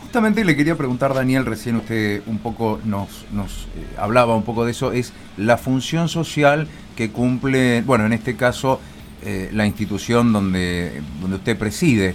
Justamente 0.00 0.44
le 0.44 0.54
quería 0.54 0.76
preguntar, 0.76 1.12
Daniel, 1.14 1.44
recién 1.44 1.76
usted 1.76 2.22
un 2.26 2.38
poco 2.38 2.78
nos, 2.84 3.26
nos 3.32 3.64
eh, 3.76 3.84
hablaba 3.96 4.36
un 4.36 4.44
poco 4.44 4.64
de 4.64 4.70
eso, 4.70 4.92
es 4.92 5.12
la 5.36 5.56
función 5.56 6.08
social 6.08 6.68
que 6.94 7.10
cumple, 7.10 7.82
bueno, 7.82 8.06
en 8.06 8.12
este 8.12 8.36
caso, 8.36 8.80
eh, 9.24 9.50
la 9.52 9.66
institución 9.66 10.32
donde, 10.32 11.02
donde 11.20 11.36
usted 11.36 11.58
preside. 11.58 12.14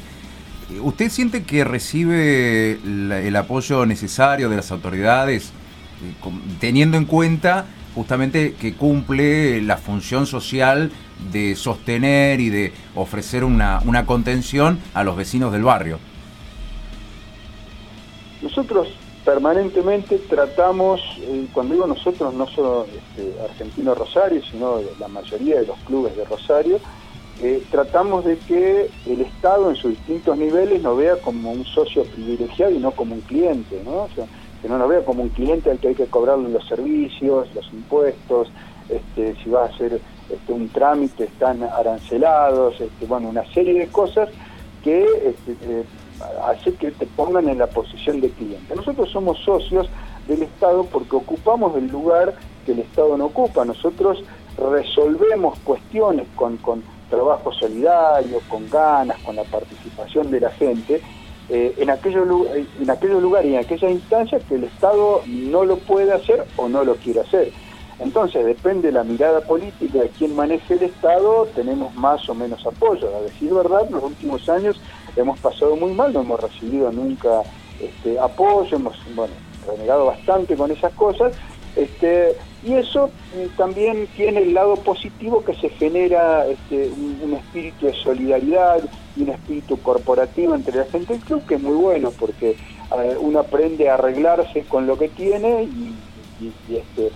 ¿Usted 0.81 1.09
siente 1.09 1.43
que 1.43 1.63
recibe 1.63 2.73
el 2.73 3.35
apoyo 3.35 3.87
necesario 3.87 4.49
de 4.49 4.55
las 4.55 4.71
autoridades, 4.71 5.47
eh, 5.47 6.29
teniendo 6.59 6.97
en 6.97 7.05
cuenta 7.05 7.65
justamente 7.95 8.53
que 8.53 8.73
cumple 8.73 9.61
la 9.61 9.77
función 9.77 10.25
social 10.25 10.91
de 11.31 11.55
sostener 11.55 12.39
y 12.39 12.49
de 12.49 12.73
ofrecer 12.95 13.43
una, 13.43 13.81
una 13.85 14.05
contención 14.05 14.79
a 14.93 15.03
los 15.03 15.15
vecinos 15.15 15.51
del 15.51 15.63
barrio? 15.63 15.99
Nosotros 18.41 18.87
permanentemente 19.25 20.17
tratamos, 20.29 21.01
eh, 21.21 21.47
cuando 21.53 21.73
digo 21.73 21.87
nosotros, 21.87 22.33
no 22.33 22.47
solo 22.47 22.85
este, 22.85 23.39
Argentino 23.41 23.93
Rosario, 23.93 24.41
sino 24.49 24.79
la 24.99 25.07
mayoría 25.07 25.59
de 25.59 25.67
los 25.67 25.77
clubes 25.79 26.15
de 26.15 26.25
Rosario, 26.25 26.79
eh, 27.41 27.63
tratamos 27.69 28.25
de 28.25 28.37
que 28.39 28.89
el 29.05 29.21
Estado 29.21 29.69
en 29.69 29.75
sus 29.75 29.91
distintos 29.91 30.37
niveles 30.37 30.81
nos 30.81 30.97
vea 30.97 31.15
como 31.17 31.51
un 31.51 31.65
socio 31.65 32.03
privilegiado 32.05 32.73
y 32.73 32.79
no 32.79 32.91
como 32.91 33.15
un 33.15 33.21
cliente, 33.21 33.81
¿no? 33.85 34.07
Que 34.61 34.67
no 34.67 34.77
nos 34.77 34.89
vea 34.89 35.03
como 35.05 35.23
un 35.23 35.29
cliente 35.29 35.71
al 35.71 35.79
que 35.79 35.89
hay 35.89 35.95
que 35.95 36.07
cobrarle 36.07 36.49
los 36.49 36.67
servicios, 36.67 37.47
los 37.55 37.73
impuestos, 37.73 38.51
este, 38.89 39.35
si 39.43 39.49
va 39.49 39.63
a 39.63 39.65
hacer 39.65 40.01
este, 40.29 40.53
un 40.53 40.69
trámite 40.69 41.25
están 41.25 41.63
arancelados, 41.63 42.79
este, 42.79 43.05
bueno, 43.05 43.29
una 43.29 43.45
serie 43.53 43.73
de 43.79 43.87
cosas 43.87 44.29
que 44.83 45.03
este, 45.03 45.55
eh, 45.63 45.83
hace 46.45 46.73
que 46.73 46.91
te 46.91 47.05
pongan 47.05 47.49
en 47.49 47.57
la 47.57 47.67
posición 47.67 48.21
de 48.21 48.29
cliente. 48.29 48.75
Nosotros 48.75 49.09
somos 49.09 49.39
socios 49.39 49.89
del 50.27 50.43
Estado 50.43 50.83
porque 50.85 51.15
ocupamos 51.15 51.75
el 51.75 51.87
lugar 51.87 52.35
que 52.65 52.73
el 52.73 52.79
Estado 52.79 53.17
no 53.17 53.25
ocupa. 53.25 53.65
Nosotros 53.65 54.23
resolvemos 54.57 55.57
cuestiones 55.59 56.27
con, 56.35 56.57
con 56.57 56.83
trabajo 57.09 57.51
solidario, 57.51 58.39
con 58.47 58.69
ganas, 58.69 59.17
con 59.19 59.35
la 59.35 59.43
participación 59.43 60.29
de 60.31 60.41
la 60.41 60.51
gente, 60.51 61.01
eh, 61.49 61.73
en, 61.77 61.89
aquellos, 61.89 62.27
en 62.79 62.89
aquellos 62.89 63.21
lugares 63.21 63.49
y 63.49 63.55
en 63.55 63.59
aquellas 63.59 63.91
instancias 63.91 64.43
que 64.47 64.55
el 64.55 64.65
Estado 64.65 65.21
no 65.27 65.65
lo 65.65 65.77
puede 65.77 66.11
hacer 66.11 66.45
o 66.57 66.69
no 66.69 66.83
lo 66.83 66.95
quiere 66.95 67.21
hacer. 67.21 67.51
Entonces, 67.99 68.45
depende 68.45 68.87
de 68.87 68.93
la 68.93 69.03
mirada 69.03 69.41
política 69.41 69.99
de 69.99 70.09
quien 70.09 70.35
maneje 70.35 70.75
el 70.75 70.83
Estado, 70.83 71.47
tenemos 71.53 71.93
más 71.95 72.27
o 72.29 72.33
menos 72.33 72.65
apoyo. 72.65 73.13
A 73.15 73.21
decir 73.21 73.53
verdad, 73.53 73.89
los 73.89 74.03
últimos 74.03 74.47
años 74.47 74.79
hemos 75.15 75.37
pasado 75.39 75.75
muy 75.75 75.91
mal, 75.93 76.13
no 76.13 76.21
hemos 76.21 76.39
recibido 76.39 76.91
nunca 76.91 77.41
este, 77.79 78.17
apoyo, 78.17 78.77
hemos 78.77 78.95
bueno, 79.15 79.33
renegado 79.67 80.05
bastante 80.05 80.55
con 80.55 80.71
esas 80.71 80.93
cosas, 80.93 81.33
este, 81.75 82.37
y 82.63 82.73
eso 82.73 83.09
eh, 83.35 83.47
también 83.55 84.07
tiene 84.15 84.41
el 84.41 84.53
lado 84.53 84.75
positivo 84.75 85.43
que 85.43 85.55
se 85.55 85.69
genera 85.69 86.45
este, 86.45 86.89
un, 86.89 87.33
espíritu 87.33 87.85
de 87.85 87.93
solidaridad 87.93 88.81
y 89.15 89.23
un 89.23 89.29
espíritu 89.29 89.81
corporativo 89.81 90.55
entre 90.55 90.77
la 90.77 90.85
gente 90.85 91.13
del 91.13 91.21
club 91.21 91.45
que 91.45 91.55
es 91.55 91.61
muy 91.61 91.75
bueno 91.75 92.11
porque 92.11 92.51
eh, 92.51 93.17
uno 93.19 93.39
aprende 93.39 93.89
a 93.89 93.93
arreglarse 93.93 94.63
con 94.63 94.87
lo 94.87 94.97
que 94.97 95.07
tiene 95.07 95.63
y, 95.63 95.95
este, 96.75 97.11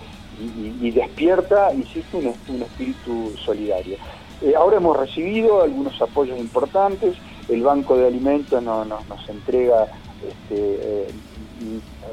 despierta, 0.92 1.72
insisto, 1.74 2.18
un, 2.18 2.62
espíritu 2.62 3.32
solidario. 3.44 3.96
Eh, 4.42 4.54
ahora 4.56 4.78
hemos 4.78 4.96
recibido 4.96 5.62
algunos 5.62 6.00
apoyos 6.00 6.38
importantes, 6.38 7.16
el 7.48 7.62
Banco 7.62 7.96
de 7.96 8.06
Alimentos 8.06 8.62
nos 8.62 9.28
entrega 9.28 9.86
este, 10.26 11.06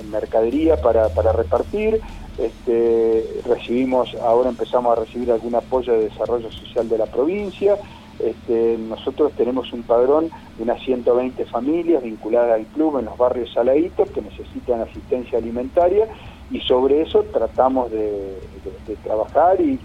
mercadería 0.09 0.77
para 0.81 1.31
repartir, 1.31 2.01
este, 2.41 3.41
recibimos, 3.45 4.15
ahora 4.15 4.49
empezamos 4.49 4.97
a 4.97 5.01
recibir 5.01 5.31
algún 5.31 5.53
apoyo 5.55 5.93
de 5.93 6.09
desarrollo 6.09 6.51
social 6.51 6.89
de 6.89 6.97
la 6.97 7.05
provincia. 7.05 7.77
Este, 8.19 8.77
nosotros 8.77 9.31
tenemos 9.33 9.71
un 9.73 9.83
padrón 9.83 10.29
de 10.57 10.63
unas 10.63 10.81
120 10.83 11.45
familias 11.45 12.03
vinculadas 12.03 12.55
al 12.55 12.65
club 12.67 12.99
en 12.99 13.05
los 13.05 13.17
barrios 13.17 13.51
saladitos 13.53 14.09
que 14.09 14.21
necesitan 14.21 14.81
asistencia 14.81 15.37
alimentaria 15.37 16.07
y 16.51 16.59
sobre 16.61 17.01
eso 17.01 17.23
tratamos 17.31 17.91
de, 17.91 18.37
trabajar 19.03 19.59
y, 19.61 19.79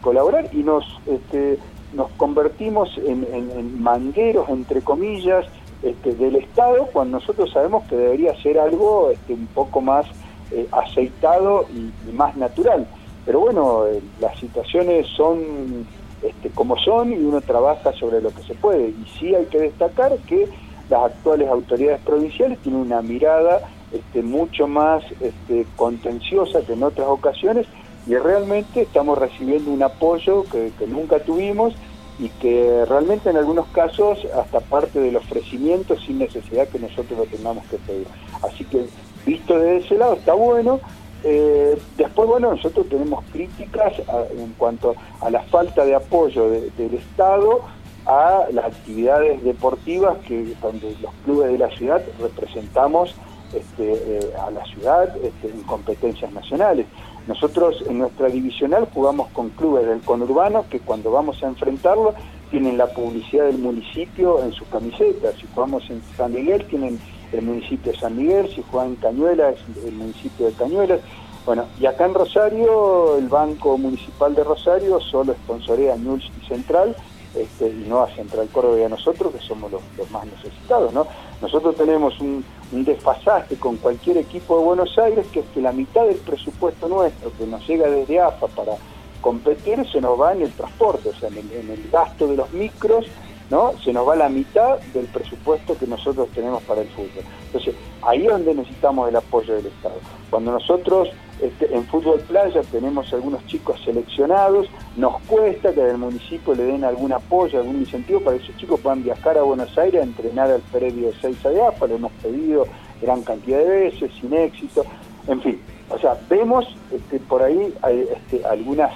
colaborar 0.00 0.48
y 0.52 0.62
nos, 0.62 0.84
este, 1.06 1.58
nos 1.94 2.10
convertimos 2.12 2.98
en, 2.98 3.82
mangueros, 3.82 4.48
entre 4.48 4.80
comillas, 4.80 5.46
este, 5.82 6.14
del 6.14 6.36
Estado 6.36 6.88
cuando 6.92 7.18
nosotros 7.18 7.50
sabemos 7.52 7.84
que 7.84 7.96
debería 7.96 8.34
ser 8.42 8.58
algo 8.58 9.12
un 9.28 9.46
poco 9.48 9.80
más 9.80 10.06
eh, 10.54 10.68
aceitado 10.72 11.66
y, 11.74 12.12
más 12.12 12.36
natural. 12.36 12.86
Pero 13.26 13.40
bueno, 13.40 13.86
eh, 13.86 14.00
las 14.20 14.38
situaciones 14.38 15.06
son 15.16 15.86
este, 16.22 16.50
como 16.50 16.78
son 16.78 17.12
y 17.12 17.16
uno 17.16 17.40
trabaja 17.40 17.92
sobre 17.92 18.20
lo 18.22 18.30
que 18.30 18.42
se 18.42 18.54
puede. 18.54 18.88
Y 18.88 19.04
sí 19.18 19.34
hay 19.34 19.46
que 19.46 19.58
destacar 19.58 20.16
que 20.26 20.48
las 20.88 21.12
actuales 21.12 21.48
autoridades 21.48 22.00
provinciales 22.00 22.58
tienen 22.60 22.80
una 22.80 23.02
mirada 23.02 23.60
este, 23.92 24.22
mucho 24.22 24.66
más 24.66 25.04
este, 25.20 25.66
contenciosa 25.76 26.62
que 26.62 26.72
en 26.72 26.82
otras 26.82 27.08
ocasiones 27.08 27.66
y 28.06 28.14
realmente 28.16 28.82
estamos 28.82 29.16
recibiendo 29.18 29.70
un 29.70 29.82
apoyo 29.82 30.44
que, 30.44 30.72
que, 30.78 30.86
nunca 30.86 31.20
tuvimos 31.20 31.74
y 32.18 32.28
que 32.28 32.84
realmente 32.86 33.30
en 33.30 33.36
algunos 33.36 33.66
casos 33.68 34.18
hasta 34.36 34.60
parte 34.60 35.00
del 35.00 35.16
ofrecimiento 35.16 35.98
sin 35.98 36.18
necesidad 36.18 36.68
que 36.68 36.78
nosotros 36.78 37.18
lo 37.18 37.24
tengamos 37.24 37.64
que 37.66 37.76
pedir. 37.78 38.06
Así 38.42 38.64
que 38.64 38.86
visto 39.24 39.58
de 39.58 39.78
ese 39.78 39.96
lado 39.96 40.14
está 40.14 40.34
bueno. 40.34 40.80
Eh, 41.22 41.78
después, 41.96 42.28
bueno, 42.28 42.50
nosotros 42.50 42.86
tenemos 42.88 43.24
críticas 43.32 43.94
en 44.36 44.52
cuanto 44.58 44.94
a 45.20 45.30
la 45.30 45.40
falta 45.44 45.84
de 45.84 45.94
apoyo 45.94 46.50
del 46.50 46.94
Estado 46.94 47.62
a 48.06 48.44
las 48.52 48.66
actividades 48.66 49.42
deportivas 49.42 50.18
que 50.28 50.54
donde 50.60 50.94
los 51.00 51.12
clubes 51.24 51.52
de 51.52 51.58
la 51.58 51.70
ciudad 51.70 52.02
representamos 52.20 53.14
este, 53.54 53.92
eh, 53.92 54.32
a 54.38 54.50
la 54.50 54.64
ciudad 54.66 55.16
este, 55.22 55.48
en 55.48 55.62
competencias 55.62 56.30
nacionales. 56.32 56.86
Nosotros 57.26 57.82
en 57.88 57.98
nuestra 57.98 58.28
divisional 58.28 58.86
jugamos 58.92 59.28
con 59.28 59.48
clubes 59.50 59.86
del 59.86 60.00
conurbano 60.00 60.66
que 60.68 60.80
cuando 60.80 61.10
vamos 61.10 61.42
a 61.42 61.46
enfrentarlo 61.46 62.14
tienen 62.50 62.76
la 62.76 62.86
publicidad 62.88 63.46
del 63.46 63.58
municipio 63.58 64.44
en 64.44 64.52
sus 64.52 64.68
camisetas. 64.68 65.34
Si 65.36 65.46
jugamos 65.54 65.88
en 65.88 66.02
San 66.16 66.32
Miguel 66.32 66.66
tienen 66.66 67.00
el 67.34 67.42
municipio 67.42 67.92
de 67.92 67.98
San 67.98 68.16
Miguel, 68.16 68.48
si 68.54 68.62
juega 68.70 68.86
en 68.86 68.96
Cañuelas, 68.96 69.56
el 69.84 69.92
municipio 69.92 70.46
de 70.46 70.52
Cañuelas. 70.52 71.00
Bueno, 71.44 71.66
y 71.78 71.86
acá 71.86 72.06
en 72.06 72.14
Rosario, 72.14 73.18
el 73.18 73.28
Banco 73.28 73.76
Municipal 73.76 74.34
de 74.34 74.44
Rosario 74.44 74.98
solo 75.00 75.34
sponsorea 75.34 75.94
News 75.96 76.30
y 76.40 76.46
Central, 76.46 76.96
este, 77.34 77.68
y 77.68 77.84
no 77.86 78.02
a 78.02 78.08
Central 78.14 78.48
Córdoba 78.50 78.78
y 78.78 78.84
a 78.84 78.88
nosotros, 78.88 79.34
que 79.34 79.40
somos 79.40 79.70
los, 79.70 79.82
más 80.10 80.24
necesitados, 80.24 80.94
¿no? 80.94 81.06
Nosotros 81.42 81.76
tenemos 81.76 82.18
un, 82.20 82.44
desfasaje 82.72 83.56
con 83.56 83.76
cualquier 83.76 84.16
equipo 84.18 84.58
de 84.58 84.64
Buenos 84.64 84.98
Aires, 84.98 85.26
que 85.32 85.40
es 85.40 85.46
que 85.54 85.60
la 85.60 85.70
mitad 85.70 86.06
del 86.06 86.16
presupuesto 86.16 86.88
nuestro, 86.88 87.30
que 87.38 87.46
nos 87.46 87.64
llega 87.68 87.88
desde 87.88 88.20
AFA 88.20 88.48
para 88.48 88.72
competir, 89.20 89.86
se 89.92 90.00
nos 90.00 90.20
va 90.20 90.32
en 90.32 90.42
el 90.42 90.52
transporte, 90.52 91.10
o 91.10 91.14
sea, 91.14 91.28
en 91.28 91.70
el 91.70 91.88
gasto 91.92 92.26
de 92.26 92.36
los 92.36 92.52
micros 92.52 93.06
¿no? 93.50 93.72
Se 93.84 93.92
nos 93.92 94.08
va 94.08 94.16
la 94.16 94.28
mitad 94.28 94.78
del 94.92 95.06
presupuesto 95.06 95.76
que 95.78 95.86
nosotros 95.86 96.28
tenemos 96.34 96.62
para 96.62 96.80
el 96.80 96.88
fútbol. 96.88 97.24
Entonces, 97.46 97.74
ahí 98.02 98.26
es 98.26 98.32
donde 98.32 98.54
necesitamos 98.54 99.08
el 99.08 99.16
apoyo 99.16 99.54
del 99.54 99.66
Estado. 99.66 99.96
Cuando 100.30 100.52
nosotros 100.52 101.10
este, 101.40 101.74
en 101.74 101.84
fútbol 101.84 102.20
playa 102.20 102.62
tenemos 102.70 103.12
algunos 103.12 103.44
chicos 103.46 103.80
seleccionados, 103.84 104.68
nos 104.96 105.20
cuesta 105.22 105.72
que 105.72 105.82
del 105.82 105.98
municipio 105.98 106.54
le 106.54 106.64
den 106.64 106.84
algún 106.84 107.12
apoyo, 107.12 107.58
algún 107.58 107.76
incentivo 107.76 108.20
para 108.20 108.38
que 108.38 108.44
esos 108.44 108.56
chicos 108.56 108.80
puedan 108.80 109.02
viajar 109.02 109.36
a 109.36 109.42
Buenos 109.42 109.76
Aires 109.76 110.00
a 110.00 110.04
entrenar 110.04 110.50
al 110.50 110.60
previo 110.60 111.08
de 111.08 111.14
6 111.20 111.42
de 111.42 111.62
AFA, 111.62 111.86
lo 111.86 111.96
hemos 111.96 112.12
pedido 112.22 112.66
gran 113.02 113.22
cantidad 113.22 113.58
de 113.58 113.64
veces, 113.64 114.10
sin 114.20 114.32
éxito, 114.32 114.84
en 115.26 115.40
fin. 115.42 115.60
O 115.90 115.98
sea, 115.98 116.16
vemos 116.30 116.64
este, 116.90 117.18
por 117.20 117.42
ahí 117.42 117.74
este, 118.10 118.44
algunas, 118.46 118.92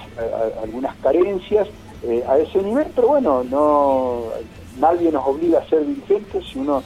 algunas 0.63 0.95
carencias 0.97 1.67
eh, 2.03 2.23
a 2.27 2.37
ese 2.37 2.61
nivel, 2.61 2.87
pero 2.95 3.09
bueno, 3.09 3.43
no 3.43 4.23
nadie 4.79 5.11
nos 5.11 5.25
obliga 5.27 5.59
a 5.59 5.69
ser 5.69 5.85
dirigentes 5.85 6.45
si 6.47 6.59
uno 6.59 6.81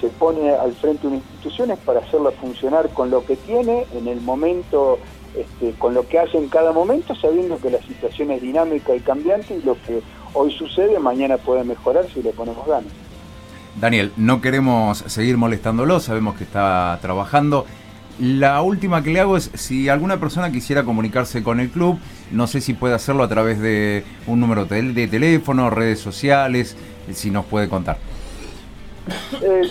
se 0.00 0.08
pone 0.08 0.50
al 0.50 0.72
frente 0.74 1.02
de 1.02 1.08
una 1.08 1.16
institución 1.16 1.70
es 1.70 1.78
para 1.78 2.00
hacerla 2.00 2.30
funcionar 2.32 2.88
con 2.90 3.10
lo 3.10 3.24
que 3.24 3.36
tiene 3.36 3.84
en 3.94 4.06
el 4.06 4.20
momento, 4.20 4.98
este, 5.36 5.72
con 5.78 5.94
lo 5.94 6.06
que 6.06 6.18
hace 6.20 6.38
en 6.38 6.48
cada 6.48 6.72
momento, 6.72 7.14
sabiendo 7.16 7.58
que 7.58 7.70
la 7.70 7.82
situación 7.82 8.30
es 8.30 8.40
dinámica 8.40 8.94
y 8.94 9.00
cambiante 9.00 9.56
y 9.56 9.62
lo 9.62 9.74
que 9.82 10.00
hoy 10.34 10.52
sucede 10.52 10.98
mañana 10.98 11.36
puede 11.36 11.64
mejorar 11.64 12.06
si 12.12 12.22
le 12.22 12.30
ponemos 12.30 12.66
ganas. 12.66 12.92
Daniel, 13.80 14.12
no 14.16 14.40
queremos 14.40 14.98
seguir 14.98 15.36
molestándolo, 15.36 16.00
sabemos 16.00 16.36
que 16.36 16.44
está 16.44 16.98
trabajando. 17.00 17.64
La 18.20 18.62
última 18.62 19.02
que 19.02 19.10
le 19.10 19.20
hago 19.20 19.36
es 19.36 19.50
si 19.54 19.88
alguna 19.88 20.18
persona 20.18 20.50
quisiera 20.50 20.82
comunicarse 20.82 21.44
con 21.44 21.60
el 21.60 21.70
club, 21.70 21.98
no 22.32 22.48
sé 22.48 22.60
si 22.60 22.74
puede 22.74 22.94
hacerlo 22.94 23.22
a 23.22 23.28
través 23.28 23.60
de 23.60 24.02
un 24.26 24.40
número 24.40 24.64
de 24.64 25.06
teléfono, 25.06 25.70
redes 25.70 26.00
sociales, 26.00 26.76
si 27.12 27.30
nos 27.30 27.44
puede 27.44 27.68
contar. 27.68 27.98
Eh, 29.40 29.62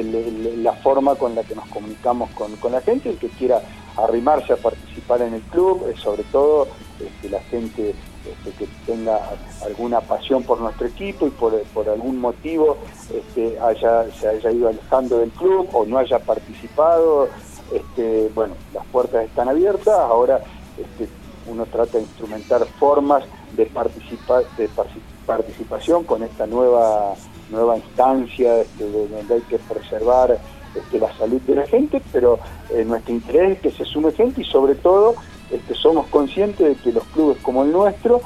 la 0.59 0.73
forma 0.73 1.15
con 1.15 1.37
la 1.37 1.45
que 1.45 1.55
nos 1.55 1.67
comunicamos 1.69 2.31
con, 2.31 2.73
la 2.73 2.81
gente, 2.81 3.11
el 3.11 3.19
que 3.19 3.29
quiera 3.29 3.63
arrimarse 3.97 4.55
a 4.55 4.57
participar 4.57 5.23
en 5.23 5.35
el 5.35 5.43
club, 5.43 5.95
sobre 5.97 6.25
todo 6.25 6.67
este, 6.99 7.29
la 7.29 7.39
gente 7.43 7.91
este, 7.91 8.51
que 8.59 8.67
tenga 8.87 9.21
alguna 9.65 10.01
pasión 10.01 10.43
por 10.43 10.61
nuestro 10.61 10.89
equipo 10.89 11.29
y 11.29 11.31
por, 11.31 11.89
algún 11.89 12.19
motivo 12.19 12.77
este, 13.15 13.57
haya, 13.61 14.11
se 14.19 14.27
haya 14.27 14.51
ido 14.51 14.69
alejando 14.69 15.19
del 15.19 15.31
club 15.31 15.69
o 15.73 15.85
no 15.85 15.99
haya 15.99 16.19
participado 16.19 17.29
este, 17.73 18.31
bueno, 18.35 18.55
las 18.73 18.85
puertas 18.87 19.25
están 19.25 19.49
abiertas, 19.49 19.95
ahora 19.99 20.41
este, 20.79 21.09
uno 21.47 21.67
trata 21.67 21.99
de 21.99 22.05
instrumentar 22.05 22.65
formas 22.79 23.25
de, 23.57 23.67
participar, 23.67 24.45
de 24.57 24.69
participación 25.27 26.05
con 26.05 26.23
esta 26.23 26.47
nueva, 26.47 27.15
nueva 27.51 27.77
instancia 27.77 28.61
este, 28.61 28.91
donde 28.91 29.35
hay 29.35 29.43
que 29.43 29.59
preservar 29.59 30.39
este, 30.75 30.99
la 30.99 31.17
salud 31.17 31.41
de 31.43 31.55
la 31.55 31.67
gente, 31.67 32.03
pero 32.13 32.39
eh, 32.71 32.85
nuestro 32.85 33.15
interés 33.15 33.53
es 33.53 33.61
que 33.61 33.71
se 33.71 33.85
sume 33.85 34.13
gente 34.13 34.43
y 34.43 34.45
sobre 34.45 34.75
todo 34.75 35.15
somos 35.81 36.07
conscientes 36.07 36.67
de 36.67 36.75
que 36.83 36.93
los 36.93 37.05
clubes 37.09 37.39
como 37.43 37.63
el 37.63 37.71
nuestro 37.71 38.21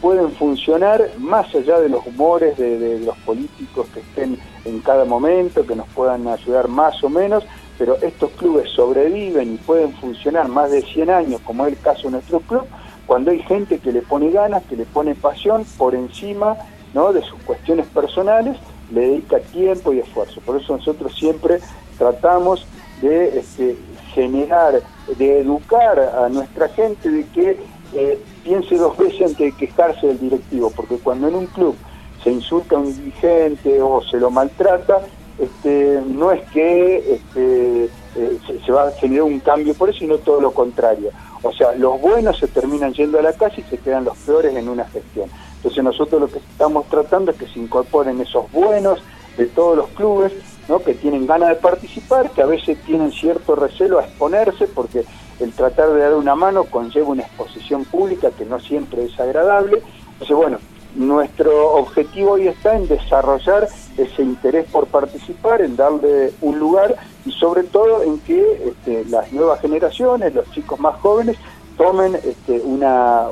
pueden 0.00 0.30
funcionar 0.32 1.10
más 1.18 1.52
allá 1.54 1.80
de 1.80 1.88
los 1.88 2.06
humores 2.06 2.56
de 2.58 3.00
los 3.04 3.16
políticos 3.18 3.86
que 3.94 4.00
estén 4.00 4.38
en 4.64 4.80
cada 4.80 5.04
momento, 5.04 5.64
que 5.64 5.76
nos 5.76 5.88
puedan 5.88 6.26
ayudar 6.26 6.68
más 6.68 7.02
o 7.04 7.08
menos, 7.08 7.44
pero 7.82 7.96
estos 8.00 8.30
clubes 8.38 8.70
sobreviven 8.70 9.54
y 9.54 9.56
pueden 9.56 9.92
funcionar 9.94 10.46
más 10.46 10.70
de 10.70 10.82
100 10.82 11.10
años, 11.10 11.40
como 11.40 11.66
es 11.66 11.72
el 11.72 11.80
caso 11.80 12.02
de 12.04 12.10
nuestro 12.12 12.38
club, 12.38 12.62
cuando 13.06 13.32
hay 13.32 13.40
gente 13.40 13.80
que 13.80 13.90
le 13.90 14.02
pone 14.02 14.30
ganas, 14.30 14.62
que 14.66 14.76
le 14.76 14.84
pone 14.84 15.16
pasión 15.16 15.64
por 15.76 15.96
encima 15.96 16.56
¿no? 16.94 17.12
de 17.12 17.22
sus 17.22 17.42
cuestiones 17.42 17.86
personales, 17.86 18.56
le 18.92 19.00
dedica 19.00 19.40
tiempo 19.40 19.92
y 19.92 19.98
esfuerzo. 19.98 20.40
Por 20.42 20.60
eso 20.60 20.76
nosotros 20.76 21.12
siempre 21.18 21.58
tratamos 21.98 22.64
de 23.00 23.40
este, 23.40 23.76
generar, 24.14 24.80
de 25.18 25.40
educar 25.40 25.98
a 25.98 26.28
nuestra 26.28 26.68
gente 26.68 27.10
de 27.10 27.26
que 27.30 27.58
eh, 27.94 28.22
piense 28.44 28.76
dos 28.76 28.96
veces 28.96 29.22
antes 29.22 29.38
de 29.38 29.56
quejarse 29.56 30.06
del 30.06 30.20
directivo, 30.20 30.70
porque 30.70 30.98
cuando 30.98 31.26
en 31.26 31.34
un 31.34 31.46
club 31.46 31.74
se 32.22 32.30
insulta 32.30 32.76
a 32.76 32.78
un 32.78 32.94
dirigente 32.94 33.82
o 33.82 34.00
se 34.04 34.18
lo 34.18 34.30
maltrata, 34.30 35.00
este, 35.38 36.00
no 36.06 36.32
es 36.32 36.42
que 36.50 37.14
este, 37.14 37.84
eh, 37.84 38.38
se, 38.64 38.72
va 38.72 38.88
a 38.88 38.92
generar 38.92 39.24
un 39.24 39.40
cambio 39.40 39.74
por 39.74 39.90
eso, 39.90 40.00
sino 40.00 40.18
todo 40.18 40.40
lo 40.40 40.52
contrario. 40.52 41.10
O 41.42 41.52
sea, 41.52 41.72
los 41.72 42.00
buenos 42.00 42.38
se 42.38 42.46
terminan 42.46 42.92
yendo 42.92 43.18
a 43.18 43.22
la 43.22 43.32
casa 43.32 43.56
y 43.58 43.62
se 43.62 43.78
quedan 43.78 44.04
los 44.04 44.16
peores 44.18 44.54
en 44.54 44.68
una 44.68 44.84
gestión. 44.84 45.28
Entonces 45.56 45.82
nosotros 45.82 46.20
lo 46.20 46.28
que 46.28 46.38
estamos 46.38 46.86
tratando 46.88 47.30
es 47.30 47.38
que 47.38 47.46
se 47.46 47.58
incorporen 47.58 48.20
esos 48.20 48.50
buenos 48.52 49.00
de 49.36 49.46
todos 49.46 49.76
los 49.76 49.88
clubes, 49.90 50.32
¿no? 50.68 50.80
que 50.80 50.94
tienen 50.94 51.26
ganas 51.26 51.48
de 51.48 51.54
participar, 51.56 52.30
que 52.30 52.42
a 52.42 52.46
veces 52.46 52.78
tienen 52.84 53.10
cierto 53.12 53.54
recelo 53.56 53.98
a 53.98 54.04
exponerse, 54.04 54.66
porque 54.66 55.04
el 55.40 55.52
tratar 55.52 55.92
de 55.92 56.00
dar 56.00 56.14
una 56.14 56.34
mano 56.34 56.64
conlleva 56.64 57.08
una 57.08 57.22
exposición 57.22 57.84
pública 57.84 58.30
que 58.30 58.44
no 58.44 58.60
siempre 58.60 59.04
es 59.04 59.18
agradable. 59.18 59.82
Entonces, 60.12 60.36
bueno, 60.36 60.58
nuestro 60.94 61.74
objetivo 61.74 62.32
hoy 62.32 62.48
está 62.48 62.76
en 62.76 62.86
desarrollar 62.86 63.68
ese 63.96 64.22
interés 64.22 64.66
por 64.70 64.86
participar, 64.86 65.62
en 65.62 65.76
darle 65.76 66.32
un 66.40 66.58
lugar 66.58 66.96
y 67.24 67.32
sobre 67.32 67.64
todo 67.64 68.02
en 68.02 68.18
que 68.20 68.68
este, 68.68 69.04
las 69.06 69.32
nuevas 69.32 69.60
generaciones, 69.60 70.34
los 70.34 70.50
chicos 70.52 70.78
más 70.80 70.96
jóvenes, 71.00 71.36
tomen 71.76 72.14
este, 72.16 72.60
una, 72.60 73.26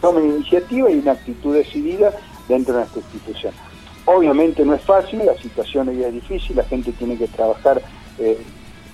tomen 0.00 0.24
iniciativa 0.24 0.90
y 0.90 0.98
una 0.98 1.12
actitud 1.12 1.54
decidida 1.54 2.12
dentro 2.48 2.74
de 2.74 2.80
nuestra 2.80 3.00
institución. 3.00 3.52
Obviamente 4.06 4.64
no 4.64 4.74
es 4.74 4.82
fácil, 4.82 5.24
la 5.24 5.36
situación 5.36 5.88
hoy 5.88 6.02
es 6.02 6.12
difícil, 6.12 6.56
la 6.56 6.64
gente 6.64 6.92
tiene 6.92 7.18
que 7.18 7.28
trabajar 7.28 7.82
eh, 8.18 8.38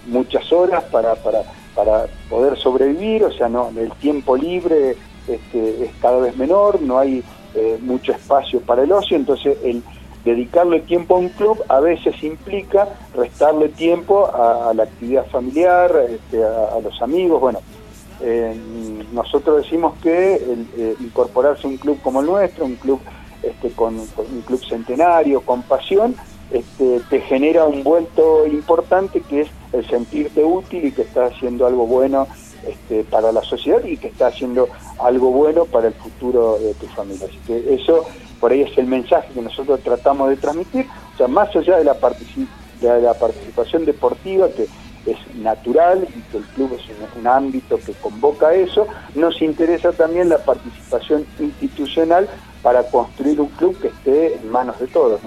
muchas 0.09 0.53
horas 0.53 0.83
para, 0.85 1.15
para, 1.15 1.43
para 1.75 2.07
poder 2.29 2.59
sobrevivir, 2.59 3.23
o 3.25 3.33
sea, 3.33 3.49
no 3.49 3.71
el 3.77 3.93
tiempo 3.93 4.37
libre 4.37 4.97
este, 5.29 5.85
es 5.85 5.91
cada 6.01 6.19
vez 6.19 6.37
menor, 6.37 6.81
no 6.83 6.99
hay 6.99 7.23
eh, 7.55 7.79
mucho 7.81 8.13
espacio 8.13 8.61
para 8.61 8.83
el 8.83 8.93
ocio, 8.93 9.17
entonces 9.17 9.57
el 9.65 9.83
dedicarle 10.25 10.81
tiempo 10.81 11.17
a 11.17 11.19
un 11.19 11.29
club 11.29 11.63
a 11.69 11.81
veces 11.81 12.23
implica 12.23 12.89
restarle 13.15 13.69
tiempo 13.69 14.27
a, 14.27 14.73
la 14.75 14.85
actividad 14.85 15.27
familiar, 15.27 15.93
este, 16.09 16.43
a, 16.43 16.79
los 16.83 17.01
amigos, 17.03 17.41
bueno. 17.41 17.61
Eh, 18.21 18.57
nosotros 19.13 19.63
decimos 19.63 19.95
que 20.01 20.35
eh, 20.37 20.97
incorporarse 21.01 21.67
a 21.67 21.71
un 21.71 21.77
club 21.77 21.99
como 22.03 22.21
el 22.21 22.27
nuestro, 22.27 22.65
un 22.65 22.77
club 22.77 23.01
este, 23.43 23.71
con, 23.71 23.99
un 23.99 24.43
club 24.47 24.65
centenario, 24.65 25.43
con 25.43 25.63
pasión, 25.63 26.15
este, 26.51 27.01
te 27.11 27.21
genera 27.21 27.65
un 27.65 27.83
vuelto 27.83 28.47
importante 28.47 29.21
que 29.21 29.43
es 29.43 29.49
el 29.73 29.87
sentirte 29.87 30.45
útil 30.45 30.87
y 30.87 30.93
que 30.93 31.03
estás 31.03 31.33
haciendo 31.33 31.67
algo 31.67 31.87
bueno 31.87 32.27
este, 32.67 33.05
para 33.05 33.33
la 33.33 33.43
sociedad 33.43 33.85
y 33.85 33.97
que 33.97 34.09
está 34.09 34.29
haciendo 34.29 34.69
algo 34.99 35.31
bueno 35.31 35.65
para 35.65 35.89
el 35.89 35.95
futuro 35.95 36.59
de 36.59 36.75
tu 36.75 36.87
familia. 36.87 37.27
Así 37.27 37.39
que 37.47 37.75
eso 37.75 38.05
por 38.41 38.53
ahí 38.53 38.63
es 38.63 38.77
el 38.77 38.87
mensaje 38.87 39.29
que 39.33 39.41
nosotros 39.41 39.81
tratamos 39.81 40.29
de 40.29 40.37
transmitir, 40.37 40.87
o 41.15 41.17
sea, 41.17 41.29
más 41.29 41.55
allá 41.57 41.79
de 41.79 41.85
la, 41.85 41.95
de 41.95 43.01
la 43.01 43.15
participación 43.15 43.85
deportiva 43.85 44.49
que 44.51 44.67
es 45.07 45.37
natural 45.37 46.07
y 46.09 46.21
que 46.31 46.39
el 46.39 46.45
club 46.45 46.79
es 46.79 47.17
un, 47.17 47.27
ámbito 47.27 47.79
que 47.79 47.93
convoca 47.95 48.55
eso, 48.55 48.87
nos 49.15 49.41
interesa 49.41 49.93
también 49.93 50.29
la 50.29 50.39
participación 50.39 51.27
institucional 51.39 52.29
para 52.63 52.83
construir 52.85 53.41
un 53.41 53.49
club 53.49 53.79
que 53.81 53.89
esté 53.89 54.37
en 54.37 54.51
manos 54.51 54.79
de 54.79 54.87
todos. 54.87 55.21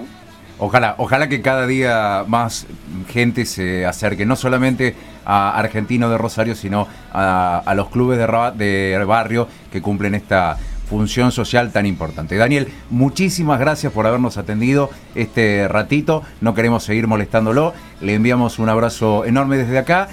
Ojalá, 0.58 0.96
ojalá 0.98 1.28
que 1.28 1.40
cada 1.40 1.66
día 1.66 2.24
más 2.26 2.66
gente 3.08 3.44
se 3.46 3.86
acerque, 3.86 4.26
no 4.26 4.36
solamente 4.36 4.94
a 5.24 5.56
Argentino 5.56 6.10
de 6.10 6.18
Rosario, 6.18 6.54
sino 6.54 6.88
a, 7.12 7.72
los 7.76 7.88
clubes 7.90 8.18
de, 8.18 8.56
de 8.56 9.04
barrio 9.04 9.46
que 9.70 9.80
cumplen 9.80 10.14
esta 10.14 10.56
función 10.88 11.30
social 11.32 11.70
tan 11.70 11.86
importante. 11.86 12.36
Daniel, 12.36 12.68
muchísimas 12.90 13.60
gracias 13.60 13.92
por 13.92 14.06
habernos 14.06 14.38
atendido 14.38 14.90
este 15.14 15.68
ratito. 15.68 16.22
No 16.40 16.54
queremos 16.54 16.82
seguir 16.82 17.06
molestándolo. 17.06 17.74
Le 18.00 18.14
enviamos 18.14 18.58
un 18.58 18.68
abrazo 18.68 19.24
enorme 19.24 19.58
desde 19.58 19.78
acá 19.78 20.08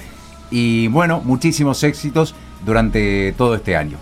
y 0.51 0.89
bueno, 0.89 1.21
muchísimos 1.23 1.83
éxitos 1.83 2.35
durante 2.65 3.33
todo 3.37 3.55
este 3.55 3.75
año. 3.75 3.97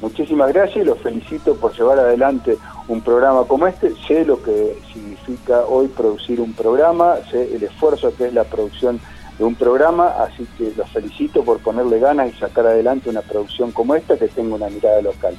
Muchísimas 0.00 0.52
gracias 0.52 0.84
y 0.84 0.84
los 0.84 0.98
felicito 0.98 1.54
por 1.56 1.72
llevar 1.76 1.98
adelante 1.98 2.58
un 2.88 3.00
programa 3.00 3.44
como 3.44 3.66
este. 3.66 3.92
Sé 4.06 4.24
lo 4.24 4.42
que 4.42 4.76
significa 4.92 5.60
hoy 5.66 5.88
producir 5.88 6.40
un 6.40 6.52
programa, 6.52 7.16
sé 7.30 7.54
el 7.54 7.62
esfuerzo 7.62 8.14
que 8.16 8.26
es 8.26 8.34
la 8.34 8.44
producción 8.44 9.00
de 9.38 9.44
un 9.44 9.54
programa, 9.54 10.08
así 10.20 10.46
que 10.56 10.72
los 10.76 10.88
felicito 10.90 11.42
por 11.44 11.58
ponerle 11.58 11.98
ganas 11.98 12.32
y 12.32 12.38
sacar 12.38 12.66
adelante 12.66 13.10
una 13.10 13.22
producción 13.22 13.72
como 13.72 13.94
esta 13.94 14.16
que 14.16 14.28
tenga 14.28 14.54
una 14.54 14.68
mirada 14.68 15.02
local. 15.02 15.36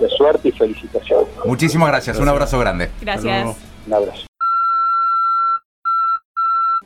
De 0.00 0.08
suerte 0.08 0.48
y 0.48 0.52
felicitaciones. 0.52 1.28
Muchísimas 1.44 1.88
gracias, 1.88 2.18
un 2.18 2.28
abrazo 2.28 2.58
grande. 2.58 2.90
Gracias. 3.00 3.56
Un 3.86 3.94
abrazo. 3.94 4.31